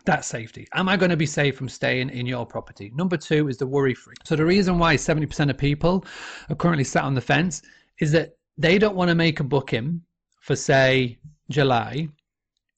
That's 0.04 0.26
safety. 0.26 0.68
Am 0.74 0.88
I 0.88 0.96
going 0.96 1.10
to 1.10 1.16
be 1.16 1.26
safe 1.26 1.56
from 1.56 1.68
staying 1.68 2.10
in 2.10 2.26
your 2.26 2.46
property? 2.46 2.92
Number 2.94 3.16
two 3.16 3.48
is 3.48 3.56
the 3.56 3.66
worry 3.66 3.94
free. 3.94 4.14
So, 4.24 4.36
the 4.36 4.44
reason 4.44 4.78
why 4.78 4.94
70% 4.96 5.50
of 5.50 5.58
people 5.58 6.04
are 6.48 6.54
currently 6.54 6.84
sat 6.84 7.04
on 7.04 7.14
the 7.14 7.20
fence 7.20 7.62
is 7.98 8.12
that 8.12 8.36
they 8.56 8.78
don't 8.78 8.94
want 8.94 9.08
to 9.08 9.14
make 9.14 9.40
a 9.40 9.44
booking 9.44 10.02
for, 10.40 10.54
say, 10.54 11.18
July 11.50 12.08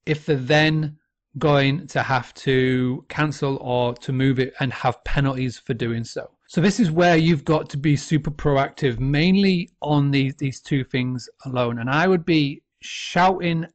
if 0.07 0.25
they're 0.25 0.37
then 0.37 0.97
going 1.39 1.87
to 1.87 2.03
have 2.03 2.33
to 2.35 3.05
cancel 3.09 3.57
or 3.59 3.95
to 3.95 4.13
move 4.13 4.39
it 4.39 4.55
and 4.61 4.73
have 4.73 5.05
penalties 5.05 5.59
for 5.59 5.75
doing 5.75 6.03
so. 6.03 6.31
So 6.51 6.63
this 6.63 6.81
is 6.81 6.91
where 6.91 7.17
you've 7.17 7.45
got 7.45 7.69
to 7.69 7.77
be 7.77 7.95
super 7.95 8.31
proactive, 8.31 8.99
mainly 8.99 9.71
on 9.83 10.11
these 10.11 10.35
these 10.37 10.63
two 10.63 10.83
things 10.83 11.29
alone. 11.45 11.79
And 11.79 11.91
I 11.91 12.09
would 12.09 12.25
be 12.25 12.63
shouting 12.81 13.67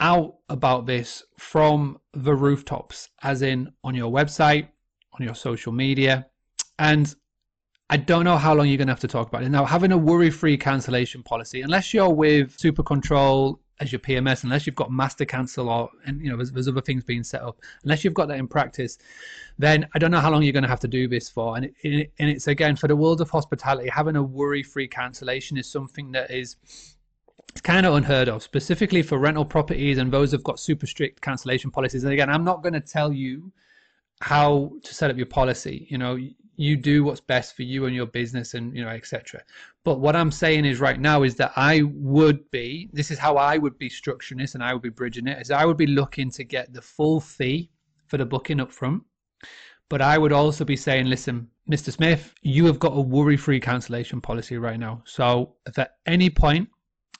out 0.00 0.36
about 0.48 0.86
this 0.86 1.22
from 1.38 1.98
the 2.14 2.34
rooftops, 2.34 3.10
as 3.22 3.42
in 3.42 3.70
on 3.84 3.94
your 3.94 4.10
website, 4.10 4.68
on 5.12 5.24
your 5.26 5.34
social 5.34 5.72
media, 5.72 6.26
and 6.78 7.14
I 7.90 7.98
don't 7.98 8.24
know 8.24 8.38
how 8.38 8.54
long 8.54 8.66
you're 8.66 8.78
going 8.78 8.88
to 8.88 8.94
have 8.94 9.00
to 9.00 9.08
talk 9.08 9.28
about 9.28 9.42
it. 9.42 9.50
Now, 9.50 9.66
having 9.66 9.92
a 9.92 9.98
worry-free 9.98 10.56
cancellation 10.56 11.22
policy, 11.22 11.60
unless 11.60 11.92
you're 11.92 12.08
with 12.08 12.58
Super 12.58 12.82
Control, 12.82 13.60
as 13.82 13.92
your 13.92 13.98
PMS, 13.98 14.44
unless 14.44 14.66
you've 14.66 14.76
got 14.76 14.90
master 14.90 15.24
cancel 15.24 15.68
or 15.68 15.90
and 16.06 16.20
you 16.20 16.30
know 16.30 16.36
there's, 16.36 16.52
there's 16.52 16.68
other 16.68 16.80
things 16.80 17.02
being 17.02 17.24
set 17.24 17.42
up, 17.42 17.58
unless 17.82 18.04
you've 18.04 18.14
got 18.14 18.28
that 18.28 18.38
in 18.38 18.46
practice, 18.46 18.98
then 19.58 19.86
I 19.94 19.98
don't 19.98 20.10
know 20.10 20.20
how 20.20 20.30
long 20.30 20.42
you're 20.42 20.52
going 20.52 20.62
to 20.62 20.68
have 20.68 20.80
to 20.80 20.88
do 20.88 21.08
this 21.08 21.28
for. 21.28 21.56
And 21.56 21.66
it, 21.82 22.12
and 22.18 22.30
it's 22.30 22.46
again 22.46 22.76
for 22.76 22.88
the 22.88 22.96
world 22.96 23.20
of 23.20 23.28
hospitality, 23.28 23.88
having 23.88 24.16
a 24.16 24.22
worry-free 24.22 24.88
cancellation 24.88 25.56
is 25.56 25.70
something 25.70 26.12
that 26.12 26.30
is 26.30 26.56
it's 27.50 27.60
kind 27.60 27.84
of 27.84 27.94
unheard 27.94 28.28
of, 28.28 28.42
specifically 28.42 29.02
for 29.02 29.18
rental 29.18 29.44
properties 29.44 29.98
and 29.98 30.10
those 30.10 30.30
who've 30.30 30.44
got 30.44 30.58
super 30.58 30.86
strict 30.86 31.20
cancellation 31.20 31.70
policies. 31.70 32.04
And 32.04 32.12
again, 32.12 32.30
I'm 32.30 32.44
not 32.44 32.62
going 32.62 32.72
to 32.72 32.80
tell 32.80 33.12
you 33.12 33.52
how 34.20 34.72
to 34.82 34.94
set 34.94 35.10
up 35.10 35.16
your 35.18 35.26
policy. 35.26 35.86
You 35.90 35.98
know, 35.98 36.18
you 36.56 36.76
do 36.76 37.02
what's 37.02 37.20
best 37.20 37.56
for 37.56 37.62
you 37.62 37.86
and 37.86 37.94
your 37.94 38.06
business 38.06 38.54
and 38.54 38.76
you 38.76 38.84
know 38.84 38.90
etc 38.90 39.42
but 39.84 40.00
what 40.00 40.14
i'm 40.14 40.30
saying 40.30 40.64
is 40.64 40.80
right 40.80 41.00
now 41.00 41.22
is 41.22 41.34
that 41.34 41.52
i 41.56 41.82
would 41.82 42.50
be 42.50 42.90
this 42.92 43.10
is 43.10 43.18
how 43.18 43.36
i 43.36 43.56
would 43.56 43.78
be 43.78 43.88
structuring 43.88 44.38
this 44.38 44.54
and 44.54 44.62
i 44.62 44.72
would 44.72 44.82
be 44.82 44.90
bridging 44.90 45.26
it 45.26 45.40
is 45.40 45.50
i 45.50 45.64
would 45.64 45.76
be 45.76 45.86
looking 45.86 46.30
to 46.30 46.44
get 46.44 46.72
the 46.72 46.82
full 46.82 47.20
fee 47.20 47.70
for 48.12 48.18
the 48.18 48.26
booking 48.26 48.60
up 48.60 48.70
front. 48.70 49.02
But 49.88 50.02
i 50.02 50.18
would 50.18 50.32
also 50.32 50.66
be 50.66 50.76
saying 50.76 51.06
listen 51.06 51.48
mr 51.70 51.90
smith 51.90 52.34
you 52.42 52.66
have 52.66 52.78
got 52.78 52.96
a 52.96 53.00
worry 53.00 53.38
free 53.38 53.58
cancellation 53.58 54.20
policy 54.20 54.58
right 54.58 54.78
now. 54.78 55.02
So 55.06 55.54
if 55.66 55.78
at 55.78 55.92
any 56.04 56.28
point 56.28 56.68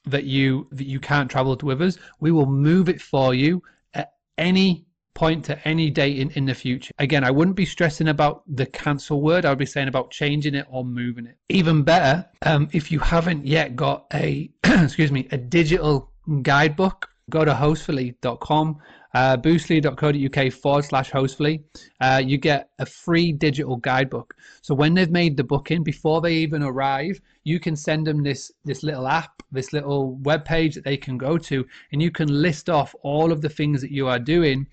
that 0.05 0.25
you 0.25 0.69
that 0.73 0.87
you 0.87 1.01
can't 1.01 1.31
travel 1.31 1.57
with 1.63 1.81
us 1.81 1.97
we 2.21 2.31
will 2.31 2.47
move 2.47 2.91
it 2.91 3.01
for 3.01 3.33
you 3.35 3.63
at 3.95 4.13
any 4.37 4.85
point 5.15 5.45
to 5.47 5.69
any 5.69 5.91
date 5.91 6.19
in, 6.19 6.31
in 6.31 6.47
the 6.47 6.55
future. 6.55 6.93
Again, 6.99 7.25
I 7.25 7.31
wouldn't 7.31 7.57
be 7.57 7.67
stressing 7.67 8.09
about 8.09 8.43
the 8.47 8.67
cancel 8.67 9.21
word. 9.21 9.45
I 9.45 9.51
would 9.51 9.59
be 9.59 9.67
saying 9.67 9.89
about 9.89 10.11
changing 10.11 10.55
it 10.55 10.67
or 10.71 10.85
moving 10.85 11.27
it. 11.27 11.37
Even 11.49 11.83
better, 11.83 12.27
um, 12.43 12.69
if 12.73 12.91
you 12.91 12.99
haven't 12.99 13.47
yet 13.47 13.77
got 13.77 14.07
a, 14.15 14.51
excuse 14.65 15.13
me, 15.13 15.29
a 15.31 15.37
digital 15.37 16.11
guidebook, 16.43 17.09
go 17.33 17.45
to 17.45 17.53
hostfully.com 17.53 18.79
uh, 19.15 19.37
boostly.co.uk 19.37 20.53
forward 20.53 20.85
slash 20.85 21.11
hostfully, 21.11 21.63
uh, 22.01 22.23
you 22.25 22.39
get 22.39 22.71
a 22.79 22.87
free 22.87 23.33
digital 23.33 23.77
guidebook. 23.77 24.35
So 24.63 24.75
when 24.75 24.95
they've 24.95 25.11
made 25.11 25.37
the 25.37 25.45
booking, 25.45 25.83
before 25.83 26.21
they 26.21 26.35
even 26.37 26.63
arrive, 26.63 27.21
you 27.45 27.61
can 27.61 27.77
send 27.77 28.07
them 28.07 28.23
this 28.23 28.53
this 28.65 28.83
little 28.83 29.07
app, 29.07 29.43
this 29.51 29.73
little 29.73 30.15
web 30.17 30.45
page 30.45 30.75
that 30.75 30.85
they 30.85 30.97
can 30.97 31.19
go 31.19 31.37
to, 31.37 31.67
and 31.93 32.01
you 32.01 32.11
can 32.11 32.29
list 32.29 32.71
off 32.71 32.95
all 33.03 33.33
of 33.33 33.43
the 33.43 33.49
things 33.49 33.81
that 33.83 33.91
you 33.91 34.09
are 34.09 34.19
doing, 34.19 34.67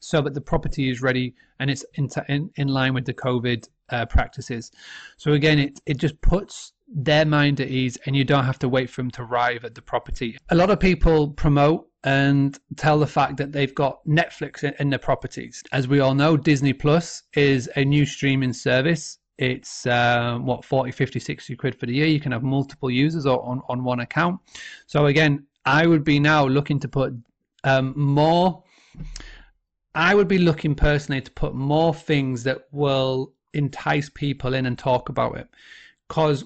so 0.00 0.20
that 0.22 0.34
the 0.34 0.40
property 0.40 0.90
is 0.90 1.02
ready 1.02 1.34
and 1.60 1.70
it's 1.70 1.84
in 1.94 2.08
in, 2.28 2.50
in 2.56 2.68
line 2.68 2.94
with 2.94 3.04
the 3.04 3.14
COVID 3.14 3.68
uh, 3.90 4.06
practices. 4.06 4.70
So 5.18 5.32
again, 5.32 5.58
it 5.58 5.80
it 5.84 5.98
just 5.98 6.18
puts 6.22 6.72
their 6.94 7.26
mind 7.26 7.60
at 7.60 7.68
ease, 7.68 7.98
and 8.06 8.16
you 8.16 8.24
don't 8.24 8.44
have 8.44 8.58
to 8.60 8.68
wait 8.68 8.88
for 8.88 9.02
them 9.02 9.10
to 9.10 9.22
arrive 9.22 9.64
at 9.64 9.74
the 9.74 9.82
property. 9.82 10.38
A 10.50 10.54
lot 10.54 10.70
of 10.70 10.78
people 10.78 11.28
promote 11.30 11.88
and 12.04 12.58
tell 12.76 12.98
the 12.98 13.06
fact 13.06 13.36
that 13.36 13.52
they've 13.52 13.74
got 13.74 14.04
Netflix 14.06 14.64
in, 14.64 14.74
in 14.78 14.90
their 14.90 14.98
properties. 14.98 15.62
As 15.72 15.86
we 15.86 16.00
all 16.00 16.14
know, 16.14 16.36
Disney 16.36 16.72
Plus 16.72 17.22
is 17.34 17.70
a 17.76 17.84
new 17.84 18.04
streaming 18.04 18.52
service. 18.52 19.18
It's 19.38 19.86
uh, 19.86 20.38
what 20.40 20.64
40, 20.64 20.92
50, 20.92 21.18
60 21.18 21.56
quid 21.56 21.74
for 21.78 21.86
the 21.86 21.94
year. 21.94 22.06
You 22.06 22.20
can 22.20 22.32
have 22.32 22.42
multiple 22.42 22.90
users 22.90 23.26
on, 23.26 23.62
on 23.68 23.84
one 23.84 24.00
account. 24.00 24.40
So 24.86 25.06
again, 25.06 25.46
I 25.64 25.86
would 25.86 26.04
be 26.04 26.18
now 26.18 26.46
looking 26.46 26.80
to 26.80 26.88
put 26.88 27.14
um, 27.64 27.92
more. 27.96 28.62
I 29.94 30.14
would 30.14 30.28
be 30.28 30.38
looking 30.38 30.74
personally 30.74 31.20
to 31.20 31.30
put 31.30 31.54
more 31.54 31.94
things 31.94 32.42
that 32.44 32.66
will 32.72 33.32
entice 33.54 34.08
people 34.08 34.54
in 34.54 34.66
and 34.66 34.78
talk 34.78 35.08
about 35.08 35.36
it. 35.36 35.48
Because 36.08 36.44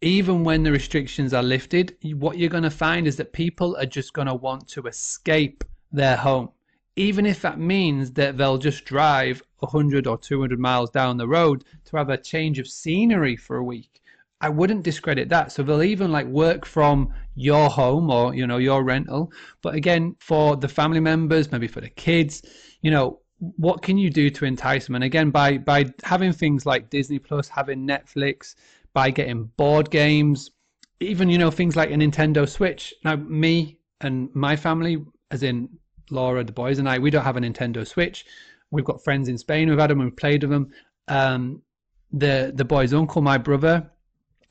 even 0.00 0.44
when 0.44 0.62
the 0.62 0.70
restrictions 0.72 1.34
are 1.34 1.42
lifted, 1.42 1.96
what 2.14 2.38
you're 2.38 2.48
going 2.48 2.62
to 2.62 2.70
find 2.70 3.06
is 3.06 3.16
that 3.16 3.32
people 3.32 3.76
are 3.76 3.86
just 3.86 4.12
going 4.12 4.28
to 4.28 4.34
want 4.34 4.68
to 4.68 4.86
escape 4.86 5.64
their 5.90 6.16
home. 6.16 6.50
Even 6.96 7.26
if 7.26 7.42
that 7.42 7.58
means 7.58 8.12
that 8.12 8.36
they'll 8.36 8.58
just 8.58 8.84
drive 8.84 9.42
100 9.60 10.06
or 10.06 10.16
200 10.18 10.58
miles 10.58 10.90
down 10.90 11.16
the 11.16 11.26
road 11.26 11.64
to 11.84 11.96
have 11.96 12.10
a 12.10 12.16
change 12.16 12.58
of 12.58 12.68
scenery 12.68 13.36
for 13.36 13.56
a 13.56 13.64
week. 13.64 14.00
I 14.40 14.48
wouldn't 14.48 14.84
discredit 14.84 15.28
that. 15.30 15.50
So 15.50 15.62
they'll 15.62 15.82
even 15.82 16.12
like 16.12 16.26
work 16.26 16.64
from 16.64 17.12
your 17.34 17.68
home 17.68 18.08
or, 18.08 18.34
you 18.34 18.46
know, 18.46 18.58
your 18.58 18.84
rental. 18.84 19.32
But 19.62 19.74
again, 19.74 20.14
for 20.20 20.56
the 20.56 20.68
family 20.68 21.00
members, 21.00 21.50
maybe 21.50 21.66
for 21.66 21.80
the 21.80 21.88
kids, 21.88 22.42
you 22.82 22.92
know, 22.92 23.20
what 23.38 23.82
can 23.82 23.98
you 23.98 24.10
do 24.10 24.30
to 24.30 24.44
entice 24.44 24.86
them? 24.86 24.94
And 24.94 25.04
again, 25.04 25.30
by, 25.30 25.58
by 25.58 25.86
having 26.04 26.32
things 26.32 26.66
like 26.66 26.90
Disney 26.90 27.18
Plus, 27.18 27.48
having 27.48 27.86
Netflix, 27.86 28.54
by 28.98 29.10
getting 29.10 29.44
board 29.56 29.92
games, 29.92 30.50
even 30.98 31.28
you 31.28 31.38
know 31.38 31.52
things 31.52 31.76
like 31.76 31.92
a 31.92 31.94
Nintendo 31.94 32.48
Switch. 32.48 32.92
Now, 33.04 33.14
me 33.14 33.78
and 34.00 34.28
my 34.34 34.56
family, 34.56 35.04
as 35.30 35.44
in 35.44 35.68
Laura, 36.10 36.42
the 36.42 36.50
boys, 36.50 36.80
and 36.80 36.88
I, 36.88 36.98
we 36.98 37.12
don't 37.12 37.22
have 37.22 37.36
a 37.36 37.40
Nintendo 37.40 37.86
Switch. 37.86 38.26
We've 38.72 38.84
got 38.84 39.04
friends 39.04 39.28
in 39.28 39.38
Spain 39.38 39.68
who've 39.68 39.78
had 39.78 39.90
them. 39.90 40.00
We've 40.00 40.16
played 40.16 40.42
with 40.42 40.50
them. 40.50 40.72
Um, 41.06 41.62
the 42.10 42.50
the 42.52 42.64
boy's 42.64 42.92
uncle, 42.92 43.22
my 43.22 43.38
brother, 43.38 43.88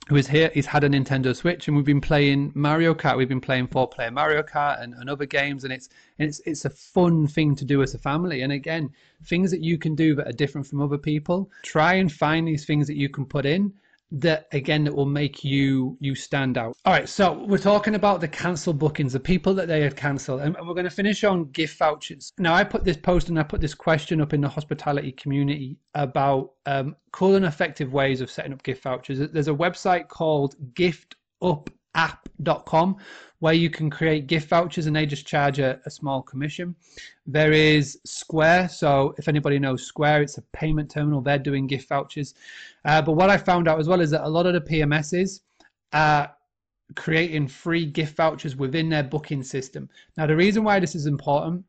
who 0.07 0.15
is 0.15 0.27
here, 0.27 0.49
he's 0.53 0.65
had 0.65 0.85
a 0.85 0.89
Nintendo 0.89 1.35
Switch, 1.35 1.67
and 1.67 1.75
we've 1.75 1.85
been 1.85 1.99
playing 1.99 2.53
Mario 2.55 2.93
Kart. 2.93 3.17
We've 3.17 3.27
been 3.27 3.41
playing 3.41 3.67
four 3.67 3.89
player 3.89 4.11
Mario 4.11 4.43
Kart 4.43 4.81
and, 4.81 4.93
and 4.93 5.09
other 5.09 5.25
games, 5.25 5.65
and 5.65 5.73
it's 5.73 5.89
and 6.19 6.29
it's 6.29 6.39
it's 6.45 6.63
a 6.63 6.69
fun 6.69 7.27
thing 7.27 7.53
to 7.55 7.65
do 7.65 7.83
as 7.83 7.93
a 7.95 7.99
family. 7.99 8.43
And 8.43 8.53
again, 8.53 8.91
things 9.25 9.51
that 9.51 9.61
you 9.61 9.77
can 9.77 9.93
do 9.93 10.15
that 10.15 10.29
are 10.29 10.39
different 10.43 10.67
from 10.67 10.81
other 10.81 10.97
people. 10.97 11.51
Try 11.63 11.95
and 11.95 12.09
find 12.09 12.47
these 12.47 12.63
things 12.63 12.87
that 12.87 12.95
you 12.95 13.09
can 13.09 13.25
put 13.25 13.45
in 13.45 13.73
that 14.11 14.47
again 14.51 14.83
that 14.85 14.95
will 14.95 15.05
make 15.05 15.43
you 15.43 15.97
you 15.99 16.15
stand 16.15 16.57
out. 16.57 16.75
All 16.85 16.93
right 16.93 17.09
so 17.09 17.43
we're 17.47 17.57
talking 17.57 17.95
about 17.95 18.21
the 18.21 18.27
cancel 18.27 18.73
bookings 18.73 19.13
the 19.13 19.19
people 19.19 19.53
that 19.55 19.67
they 19.67 19.81
had 19.81 19.95
cancelled 19.95 20.41
and 20.41 20.55
we're 20.55 20.73
going 20.73 20.85
to 20.85 20.89
finish 20.89 21.23
on 21.23 21.51
gift 21.51 21.77
vouchers. 21.77 22.31
Now 22.37 22.53
i 22.53 22.63
put 22.63 22.83
this 22.83 22.97
post 22.97 23.29
and 23.29 23.39
i 23.39 23.43
put 23.43 23.61
this 23.61 23.73
question 23.73 24.21
up 24.21 24.33
in 24.33 24.41
the 24.41 24.49
hospitality 24.49 25.11
community 25.11 25.77
about 25.93 26.51
um, 26.65 26.95
cool 27.11 27.35
and 27.35 27.45
effective 27.45 27.93
ways 27.93 28.21
of 28.21 28.31
setting 28.31 28.53
up 28.53 28.63
gift 28.63 28.83
vouchers. 28.83 29.19
There's 29.19 29.47
a 29.47 29.53
website 29.53 30.07
called 30.07 30.55
giftupapp.com 31.97 32.97
where 33.39 33.53
you 33.53 33.69
can 33.69 33.89
create 33.89 34.25
gift 34.25 34.49
vouchers 34.49 34.87
and 34.87 34.95
they 34.95 35.05
just 35.05 35.27
charge 35.27 35.59
a, 35.59 35.79
a, 35.85 35.91
small 35.91 36.23
commission. 36.23 36.75
There 37.27 37.51
is 37.51 37.99
Square. 38.03 38.69
So 38.69 39.13
if 39.19 39.27
anybody 39.27 39.59
knows 39.59 39.85
Square, 39.85 40.23
it's 40.23 40.39
a 40.39 40.41
payment 40.53 40.89
terminal. 40.89 41.21
They're 41.21 41.37
doing 41.37 41.67
gift 41.67 41.87
vouchers. 41.87 42.33
Uh, 42.83 43.01
but 43.01 43.13
what 43.13 43.29
I 43.29 43.37
found 43.37 43.67
out 43.67 43.79
as 43.79 43.87
well 43.87 44.01
is 44.01 44.09
that 44.09 44.25
a 44.25 44.29
lot 44.29 44.47
of 44.47 44.53
the 44.53 44.61
PMSs 44.61 45.41
are 45.93 46.33
creating 46.95 47.47
free 47.47 47.85
gift 47.85 48.15
vouchers 48.15 48.55
within 48.55 48.89
their 48.89 49.03
booking 49.03 49.43
system. 49.43 49.87
Now, 50.15 50.25
the 50.25 50.35
reason 50.35 50.63
why 50.63 50.79
this 50.79 50.95
is 50.95 51.05
important 51.05 51.63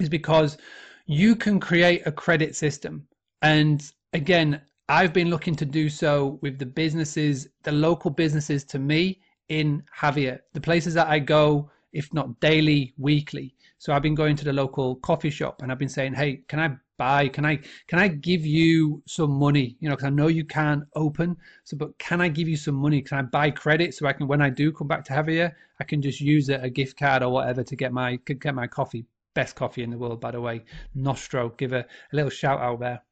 is 0.00 0.08
because 0.08 0.58
you 1.06 1.36
can 1.36 1.60
create 1.60 2.02
a 2.06 2.12
credit 2.12 2.56
system. 2.56 3.06
And 3.42 3.88
again, 4.14 4.60
I've 4.88 5.12
been 5.12 5.30
looking 5.30 5.54
to 5.56 5.64
do 5.64 5.88
so 5.88 6.38
with 6.42 6.58
the 6.58 6.66
businesses, 6.66 7.48
the 7.62 7.72
local 7.72 8.10
businesses 8.10 8.64
to 8.64 8.80
me 8.80 9.20
in 9.48 9.82
Jávea, 9.98 10.40
the 10.52 10.60
places 10.60 10.94
that 10.94 11.08
I 11.08 11.18
go, 11.18 11.70
if 11.92 12.12
not 12.12 12.40
daily, 12.40 12.94
weekly. 12.98 13.54
So 13.78 13.92
I've 13.92 14.02
been 14.02 14.14
going 14.14 14.36
to 14.36 14.44
the 14.44 14.52
local 14.52 14.96
coffee 14.96 15.30
shop 15.30 15.62
and 15.62 15.70
I've 15.70 15.78
been 15.78 15.88
saying, 15.88 16.14
hey, 16.14 16.42
can 16.48 16.60
I 16.60 16.76
buy? 16.96 17.28
Can 17.28 17.46
I 17.46 17.60
can 17.86 17.98
I 17.98 18.08
give 18.08 18.44
you 18.44 19.02
some 19.06 19.30
money? 19.30 19.76
You 19.80 19.88
know, 19.88 19.94
because 19.94 20.06
I 20.06 20.10
know 20.10 20.26
you 20.26 20.44
can't 20.44 20.84
open. 20.94 21.36
So, 21.64 21.76
but 21.76 21.96
can 21.98 22.20
I 22.20 22.28
give 22.28 22.48
you 22.48 22.56
some 22.56 22.74
money? 22.74 23.00
Can 23.00 23.18
I 23.18 23.22
buy 23.22 23.50
credit 23.50 23.94
so 23.94 24.06
I 24.06 24.12
can, 24.12 24.26
when 24.26 24.42
I 24.42 24.50
do 24.50 24.72
come 24.72 24.88
back 24.88 25.04
to 25.04 25.12
Jávea, 25.12 25.52
I 25.80 25.84
can 25.84 26.02
just 26.02 26.20
use 26.20 26.48
a, 26.48 26.56
a 26.56 26.70
gift 26.70 26.98
card 26.98 27.22
or 27.22 27.30
whatever 27.30 27.62
to 27.62 27.76
get 27.76 27.92
my 27.92 28.16
get 28.16 28.54
my 28.54 28.66
coffee. 28.66 29.06
Best 29.34 29.54
coffee 29.54 29.84
in 29.84 29.90
the 29.90 29.98
world, 29.98 30.20
by 30.20 30.32
the 30.32 30.40
way. 30.40 30.64
Nostro. 30.94 31.50
Give 31.50 31.72
a, 31.72 31.80
a 31.80 32.16
little 32.16 32.30
shout 32.30 32.60
out 32.60 32.80
there 32.80 33.02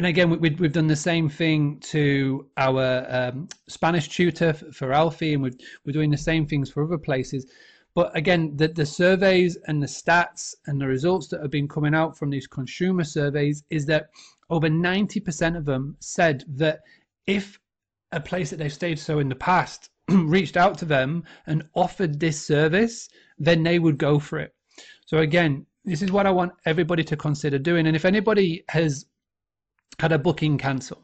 and 0.00 0.06
again, 0.06 0.30
we, 0.30 0.48
have 0.48 0.72
done 0.72 0.86
the 0.86 0.96
same 0.96 1.28
thing 1.28 1.78
to 1.80 2.46
our 2.56 3.04
um, 3.10 3.50
Spanish 3.68 4.08
tutor 4.08 4.54
for 4.54 4.94
Alfie, 4.94 5.34
and 5.34 5.42
we're, 5.42 5.52
we're 5.84 5.92
doing 5.92 6.10
the 6.10 6.16
same 6.16 6.46
things 6.46 6.70
for 6.70 6.82
other 6.82 6.96
places. 6.96 7.44
But 7.94 8.16
again, 8.16 8.56
the, 8.56 8.68
the 8.68 8.86
surveys 8.86 9.58
and 9.66 9.82
the 9.82 9.86
stats 9.86 10.54
and 10.64 10.80
the 10.80 10.86
results 10.86 11.28
that 11.28 11.42
have 11.42 11.50
been 11.50 11.68
coming 11.68 11.94
out 11.94 12.16
from 12.16 12.30
these 12.30 12.46
consumer 12.46 13.04
surveys 13.04 13.62
is 13.68 13.84
that 13.86 14.08
over 14.48 14.70
90% 14.70 15.54
of 15.54 15.66
them 15.66 15.98
said 16.00 16.44
that 16.48 16.80
if 17.26 17.60
a 18.12 18.20
place 18.20 18.48
that 18.48 18.56
they've 18.56 18.72
stayed 18.72 18.98
so 18.98 19.18
in 19.18 19.28
the 19.28 19.34
past 19.34 19.90
reached 20.08 20.56
out 20.56 20.78
to 20.78 20.86
them 20.86 21.24
and 21.46 21.68
offered 21.74 22.18
this 22.18 22.40
service, 22.40 23.06
then 23.38 23.62
they 23.62 23.78
would 23.78 23.98
go 23.98 24.18
for 24.18 24.38
it. 24.38 24.54
So 25.04 25.18
again, 25.18 25.66
this 25.84 26.00
is 26.00 26.10
what 26.10 26.26
I 26.26 26.30
want 26.30 26.52
everybody 26.64 27.04
to 27.04 27.18
consider 27.18 27.58
doing. 27.58 27.86
And 27.86 27.94
if 27.94 28.06
anybody 28.06 28.64
has 28.70 29.04
had 29.98 30.12
a 30.12 30.18
booking 30.18 30.56
cancel, 30.58 31.02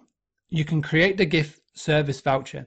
you 0.48 0.64
can 0.64 0.80
create 0.80 1.16
the 1.16 1.26
gift 1.26 1.60
service 1.74 2.20
voucher 2.20 2.66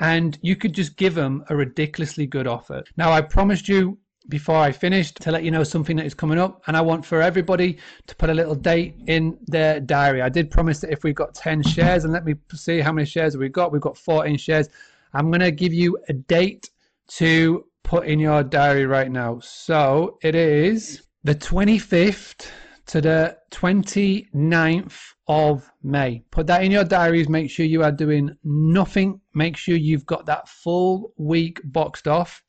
and 0.00 0.38
you 0.42 0.56
could 0.56 0.74
just 0.74 0.96
give 0.96 1.14
them 1.14 1.44
a 1.48 1.56
ridiculously 1.56 2.26
good 2.26 2.46
offer. 2.46 2.84
Now, 2.96 3.12
I 3.12 3.22
promised 3.22 3.68
you 3.68 3.98
before 4.28 4.56
I 4.56 4.72
finished 4.72 5.20
to 5.22 5.30
let 5.30 5.44
you 5.44 5.50
know 5.50 5.62
something 5.62 5.96
that 5.96 6.06
is 6.06 6.14
coming 6.14 6.38
up, 6.38 6.62
and 6.66 6.76
I 6.76 6.80
want 6.80 7.06
for 7.06 7.22
everybody 7.22 7.78
to 8.06 8.16
put 8.16 8.28
a 8.28 8.34
little 8.34 8.54
date 8.54 8.96
in 9.06 9.38
their 9.46 9.80
diary. 9.80 10.20
I 10.20 10.28
did 10.28 10.50
promise 10.50 10.80
that 10.80 10.90
if 10.90 11.04
we 11.04 11.12
got 11.12 11.34
10 11.34 11.62
shares, 11.62 12.04
and 12.04 12.12
let 12.12 12.24
me 12.24 12.34
see 12.52 12.80
how 12.80 12.92
many 12.92 13.06
shares 13.06 13.36
we 13.36 13.48
got. 13.48 13.72
We've 13.72 13.80
got 13.80 13.96
14 13.96 14.36
shares. 14.36 14.68
I'm 15.14 15.30
going 15.30 15.40
to 15.40 15.52
give 15.52 15.72
you 15.72 15.98
a 16.08 16.12
date 16.12 16.70
to 17.08 17.64
put 17.84 18.06
in 18.06 18.18
your 18.18 18.42
diary 18.42 18.86
right 18.86 19.10
now. 19.10 19.38
So 19.40 20.18
it 20.22 20.34
is 20.34 21.02
the 21.22 21.34
25th 21.34 22.50
to 22.86 23.00
the 23.00 23.36
29th 23.50 24.96
of 25.28 25.70
May. 25.82 26.22
Put 26.30 26.46
that 26.46 26.62
in 26.62 26.70
your 26.70 26.84
diaries. 26.84 27.28
Make 27.28 27.50
sure 27.50 27.66
you 27.66 27.82
are 27.82 27.92
doing 27.92 28.30
nothing. 28.44 29.20
Make 29.34 29.56
sure 29.56 29.76
you've 29.76 30.06
got 30.06 30.26
that 30.26 30.48
full 30.48 31.12
week 31.16 31.60
boxed 31.64 32.06
off. 32.06 32.42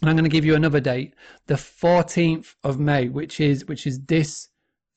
And 0.00 0.10
I'm 0.10 0.16
going 0.16 0.24
to 0.24 0.30
give 0.30 0.44
you 0.44 0.56
another 0.56 0.80
date, 0.80 1.14
the 1.46 1.54
14th 1.54 2.54
of 2.64 2.80
May, 2.80 3.08
which 3.08 3.40
is 3.40 3.64
which 3.66 3.86
is 3.86 4.00
this 4.06 4.48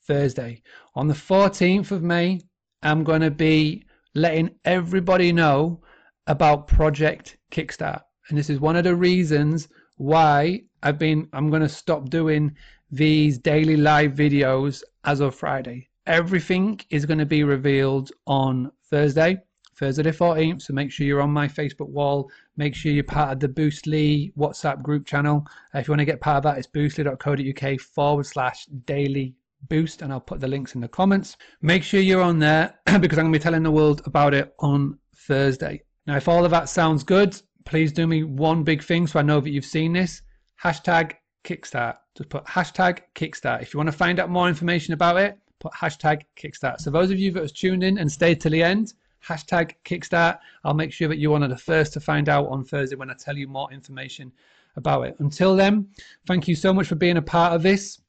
Thursday. 0.08 0.62
On 0.96 1.08
the 1.08 1.14
14th 1.14 1.92
of 1.92 2.02
May, 2.02 2.42
I'm 2.82 3.04
going 3.04 3.22
to 3.22 3.32
be 3.32 3.84
letting 4.16 4.56
everybody 4.66 5.32
know 5.32 5.82
about 6.26 6.68
Project 6.68 7.38
Kickstart. 7.52 8.02
And 8.30 8.38
this 8.38 8.50
is 8.50 8.60
one 8.60 8.76
of 8.76 8.84
the 8.84 8.96
reasons 8.96 9.68
why 9.98 10.62
I've 10.82 10.98
been 10.98 11.28
I'm 11.34 11.50
going 11.50 11.62
to 11.62 11.70
stop 11.70 12.10
doing 12.10 12.56
these 12.92 13.38
daily 13.38 13.78
live 13.78 14.14
videos 14.14 14.84
as 15.04 15.20
of 15.20 15.36
Friday. 15.36 15.88
Everything 16.06 16.80
is 16.90 17.06
going 17.06 17.20
to 17.20 17.26
be 17.26 17.44
revealed 17.44 18.12
on 18.26 18.72
Thursday, 18.90 19.38
Thursday 19.76 20.04
the 20.04 20.12
14th. 20.12 20.62
So 20.62 20.74
make 20.74 20.92
sure 20.92 21.06
you're 21.06 21.22
on 21.22 21.32
my 21.32 21.48
Facebook 21.48 21.90
wall. 21.90 22.30
Make 22.56 22.74
sure 22.74 22.92
you're 22.92 23.04
part 23.04 23.34
of 23.34 23.40
the 23.40 23.50
Boostly 23.50 24.34
WhatsApp 24.36 24.82
group 24.82 25.06
channel. 25.06 25.46
If 25.74 25.88
you 25.88 25.92
want 25.92 26.00
to 26.00 26.06
get 26.06 26.22
part 26.22 26.38
of 26.38 26.44
that, 26.44 26.58
it's 26.58 26.68
boostly.co.uk 26.68 27.80
forward 27.80 28.26
slash 28.26 28.66
daily 28.86 29.36
boost. 29.70 30.02
And 30.02 30.12
I'll 30.12 30.22
put 30.22 30.40
the 30.40 30.48
links 30.48 30.76
in 30.76 30.82
the 30.82 30.88
comments. 30.88 31.38
Make 31.62 31.84
sure 31.84 32.00
you're 32.00 32.22
on 32.22 32.40
there 32.40 32.74
because 33.00 33.18
I'm 33.18 33.26
going 33.26 33.34
to 33.34 33.40
be 33.40 33.44
telling 33.44 33.64
the 33.64 33.72
world 33.72 34.02
about 34.06 34.34
it 34.34 34.54
on 34.60 34.98
Thursday. 35.16 35.84
Now, 36.06 36.16
if 36.16 36.28
all 36.28 36.46
of 36.46 36.52
that 36.52 36.70
sounds 36.70 37.04
good, 37.04 37.40
please 37.66 37.92
do 37.92 38.08
me 38.08 38.24
one 38.24 38.64
big 38.64 38.82
thing 38.82 39.08
so 39.08 39.20
I 39.20 39.24
know 39.24 39.42
that 39.42 39.50
you've 39.50 39.66
seen 39.66 39.94
this. 39.94 40.22
Hashtag 40.64 41.14
Kickstart. 41.44 41.98
Just 42.18 42.30
put 42.30 42.44
hashtag 42.46 43.00
Kickstart. 43.14 43.62
If 43.62 43.74
you 43.74 43.78
want 43.78 43.88
to 43.88 43.98
find 43.98 44.20
out 44.20 44.30
more 44.30 44.48
information 44.48 44.94
about 44.94 45.18
it, 45.18 45.38
put 45.60 45.72
hashtag 45.74 46.24
Kickstart. 46.36 46.80
So 46.82 46.90
those 46.90 47.12
of 47.12 47.20
you 47.20 47.32
that 47.32 47.42
have 47.44 47.54
tuned 47.54 47.84
in 47.84 48.00
and 48.00 48.12
stayed 48.12 48.42
till 48.42 48.52
the 48.52 48.64
end, 48.64 48.94
hashtag 49.24 49.74
Kickstart. 49.86 50.40
I'll 50.64 50.74
make 50.74 50.92
sure 50.92 51.08
that 51.10 51.20
you're 51.20 51.32
one 51.32 51.44
of 51.44 51.50
the 51.52 51.58
first 51.58 51.94
to 51.94 52.00
find 52.00 52.28
out 52.28 52.48
on 52.48 52.64
Thursday 52.64 52.96
when 52.96 53.12
I 53.12 53.14
tell 53.14 53.38
you 53.38 53.48
more 53.48 53.72
information 53.72 54.32
about 54.78 55.04
it. 55.08 55.16
Until 55.20 55.56
then, 55.56 55.88
thank 56.26 56.48
you 56.48 56.56
so 56.56 56.74
much 56.74 56.88
for 56.88 56.96
being 56.96 57.18
a 57.18 57.22
part 57.22 57.54
of 57.54 57.62
this. 57.62 58.00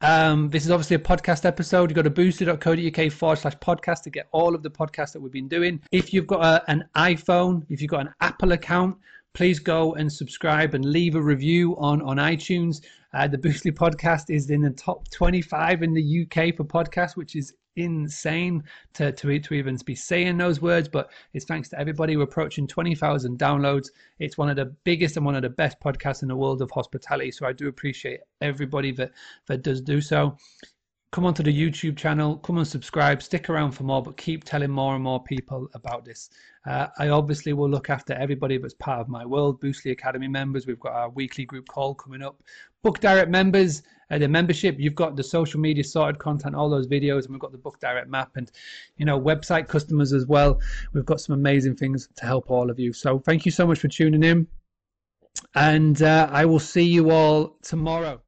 Um, 0.00 0.48
this 0.50 0.64
is 0.64 0.70
obviously 0.70 0.96
a 0.96 1.00
podcast 1.00 1.44
episode. 1.44 1.90
You 1.90 1.94
go 1.94 2.02
to 2.02 2.10
boostly.co.uk 2.10 3.12
forward 3.12 3.38
slash 3.38 3.56
podcast 3.56 4.02
to 4.02 4.10
get 4.10 4.28
all 4.32 4.54
of 4.54 4.62
the 4.62 4.70
podcasts 4.70 5.12
that 5.12 5.20
we've 5.20 5.32
been 5.32 5.48
doing. 5.48 5.80
If 5.90 6.12
you've 6.12 6.26
got 6.26 6.44
a, 6.44 6.70
an 6.70 6.84
iPhone, 6.94 7.64
if 7.68 7.80
you've 7.80 7.90
got 7.90 8.02
an 8.02 8.14
Apple 8.20 8.52
account, 8.52 8.96
please 9.34 9.58
go 9.58 9.94
and 9.94 10.12
subscribe 10.12 10.74
and 10.74 10.84
leave 10.84 11.14
a 11.14 11.22
review 11.22 11.76
on, 11.78 12.02
on 12.02 12.16
iTunes. 12.16 12.84
Uh, 13.14 13.26
the 13.26 13.38
Boostly 13.38 13.72
podcast 13.72 14.34
is 14.34 14.50
in 14.50 14.62
the 14.62 14.70
top 14.70 15.08
25 15.10 15.82
in 15.82 15.94
the 15.94 16.22
UK 16.22 16.54
for 16.56 16.64
podcasts, 16.64 17.16
which 17.16 17.36
is 17.36 17.54
insane 17.78 18.62
to, 18.92 19.12
to, 19.12 19.38
to 19.38 19.54
even 19.54 19.78
be 19.86 19.94
saying 19.94 20.36
those 20.36 20.60
words, 20.60 20.88
but 20.88 21.10
it's 21.32 21.44
thanks 21.44 21.68
to 21.70 21.78
everybody. 21.78 22.16
We're 22.16 22.24
approaching 22.24 22.66
20,000 22.66 23.38
downloads. 23.38 23.88
It's 24.18 24.36
one 24.36 24.50
of 24.50 24.56
the 24.56 24.74
biggest 24.84 25.16
and 25.16 25.24
one 25.24 25.36
of 25.36 25.42
the 25.42 25.50
best 25.50 25.78
podcasts 25.80 26.22
in 26.22 26.28
the 26.28 26.36
world 26.36 26.60
of 26.60 26.70
hospitality. 26.70 27.30
So 27.30 27.46
I 27.46 27.52
do 27.52 27.68
appreciate 27.68 28.20
everybody 28.40 28.92
that, 28.92 29.12
that 29.46 29.62
does 29.62 29.80
do 29.80 30.00
so. 30.00 30.36
Come 31.10 31.24
onto 31.24 31.42
the 31.42 31.52
YouTube 31.52 31.96
channel, 31.96 32.36
come 32.36 32.58
and 32.58 32.68
subscribe, 32.68 33.22
stick 33.22 33.48
around 33.48 33.72
for 33.72 33.82
more, 33.82 34.02
but 34.02 34.18
keep 34.18 34.44
telling 34.44 34.70
more 34.70 34.94
and 34.94 35.02
more 35.02 35.22
people 35.22 35.66
about 35.72 36.04
this. 36.04 36.28
Uh, 36.66 36.88
I 36.98 37.08
obviously 37.08 37.54
will 37.54 37.70
look 37.70 37.88
after 37.88 38.12
everybody 38.12 38.58
that's 38.58 38.74
part 38.74 39.00
of 39.00 39.08
my 39.08 39.24
world. 39.24 39.58
Boostly 39.58 39.90
Academy 39.90 40.28
members, 40.28 40.66
we've 40.66 40.78
got 40.78 40.92
our 40.92 41.08
weekly 41.08 41.46
group 41.46 41.66
call 41.66 41.94
coming 41.94 42.22
up. 42.22 42.42
Book 42.82 43.00
Direct 43.00 43.30
members, 43.30 43.82
uh, 44.10 44.18
the 44.18 44.28
membership, 44.28 44.76
you've 44.78 44.94
got 44.94 45.16
the 45.16 45.24
social 45.24 45.58
media 45.58 45.82
sorted 45.82 46.18
content, 46.18 46.54
all 46.54 46.68
those 46.68 46.86
videos, 46.86 47.22
and 47.24 47.30
we've 47.30 47.40
got 47.40 47.52
the 47.52 47.58
Book 47.58 47.80
Direct 47.80 48.08
map 48.10 48.32
and, 48.36 48.52
you 48.98 49.06
know, 49.06 49.18
website 49.18 49.66
customers 49.66 50.12
as 50.12 50.26
well. 50.26 50.60
We've 50.92 51.06
got 51.06 51.22
some 51.22 51.34
amazing 51.34 51.76
things 51.76 52.06
to 52.16 52.26
help 52.26 52.50
all 52.50 52.70
of 52.70 52.78
you. 52.78 52.92
So 52.92 53.18
thank 53.18 53.46
you 53.46 53.50
so 53.50 53.66
much 53.66 53.78
for 53.78 53.88
tuning 53.88 54.22
in. 54.22 54.46
And 55.54 56.02
uh, 56.02 56.28
I 56.30 56.44
will 56.44 56.60
see 56.60 56.84
you 56.84 57.10
all 57.10 57.56
tomorrow. 57.62 58.20